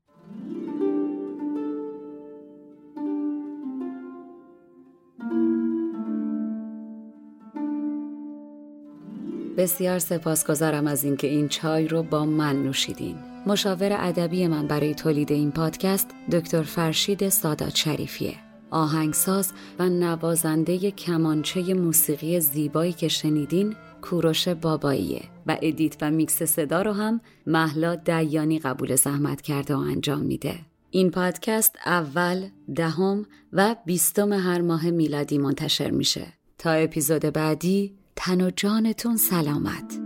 بسیار 9.56 9.98
سپاسگزارم 9.98 10.86
از 10.86 11.04
اینکه 11.04 11.26
این 11.26 11.48
چای 11.48 11.88
رو 11.88 12.02
با 12.02 12.24
من 12.24 12.62
نوشیدین. 12.62 13.35
مشاور 13.46 13.96
ادبی 14.00 14.46
من 14.46 14.66
برای 14.66 14.94
تولید 14.94 15.32
این 15.32 15.50
پادکست 15.50 16.10
دکتر 16.32 16.62
فرشید 16.62 17.28
سادات 17.28 17.76
شریفیه. 17.76 18.34
آهنگساز 18.70 19.52
و 19.78 19.88
نوازنده 19.88 20.90
کمانچه 20.90 21.74
موسیقی 21.74 22.40
زیبایی 22.40 22.92
که 22.92 23.08
شنیدین 23.08 23.76
کوروش 24.02 24.48
باباییه 24.48 25.22
و 25.46 25.58
edit 25.62 25.96
و 26.00 26.10
میکس 26.10 26.42
صدا 26.42 26.82
رو 26.82 26.92
هم 26.92 27.20
محلا 27.46 27.94
دیانی 27.94 28.58
قبول 28.58 28.94
زحمت 28.94 29.40
کرده 29.40 29.74
و 29.74 29.78
انجام 29.78 30.20
میده. 30.20 30.54
این 30.90 31.10
پادکست 31.10 31.76
اول، 31.86 32.46
دهم 32.74 33.26
و 33.52 33.76
بیستم 33.86 34.32
هر 34.32 34.60
ماه 34.60 34.90
میلادی 34.90 35.38
منتشر 35.38 35.90
میشه. 35.90 36.26
تا 36.58 36.70
اپیزود 36.70 37.22
بعدی 37.22 37.94
تن 38.16 38.40
و 38.40 38.50
جانتون 38.50 39.16
سلامت. 39.16 40.05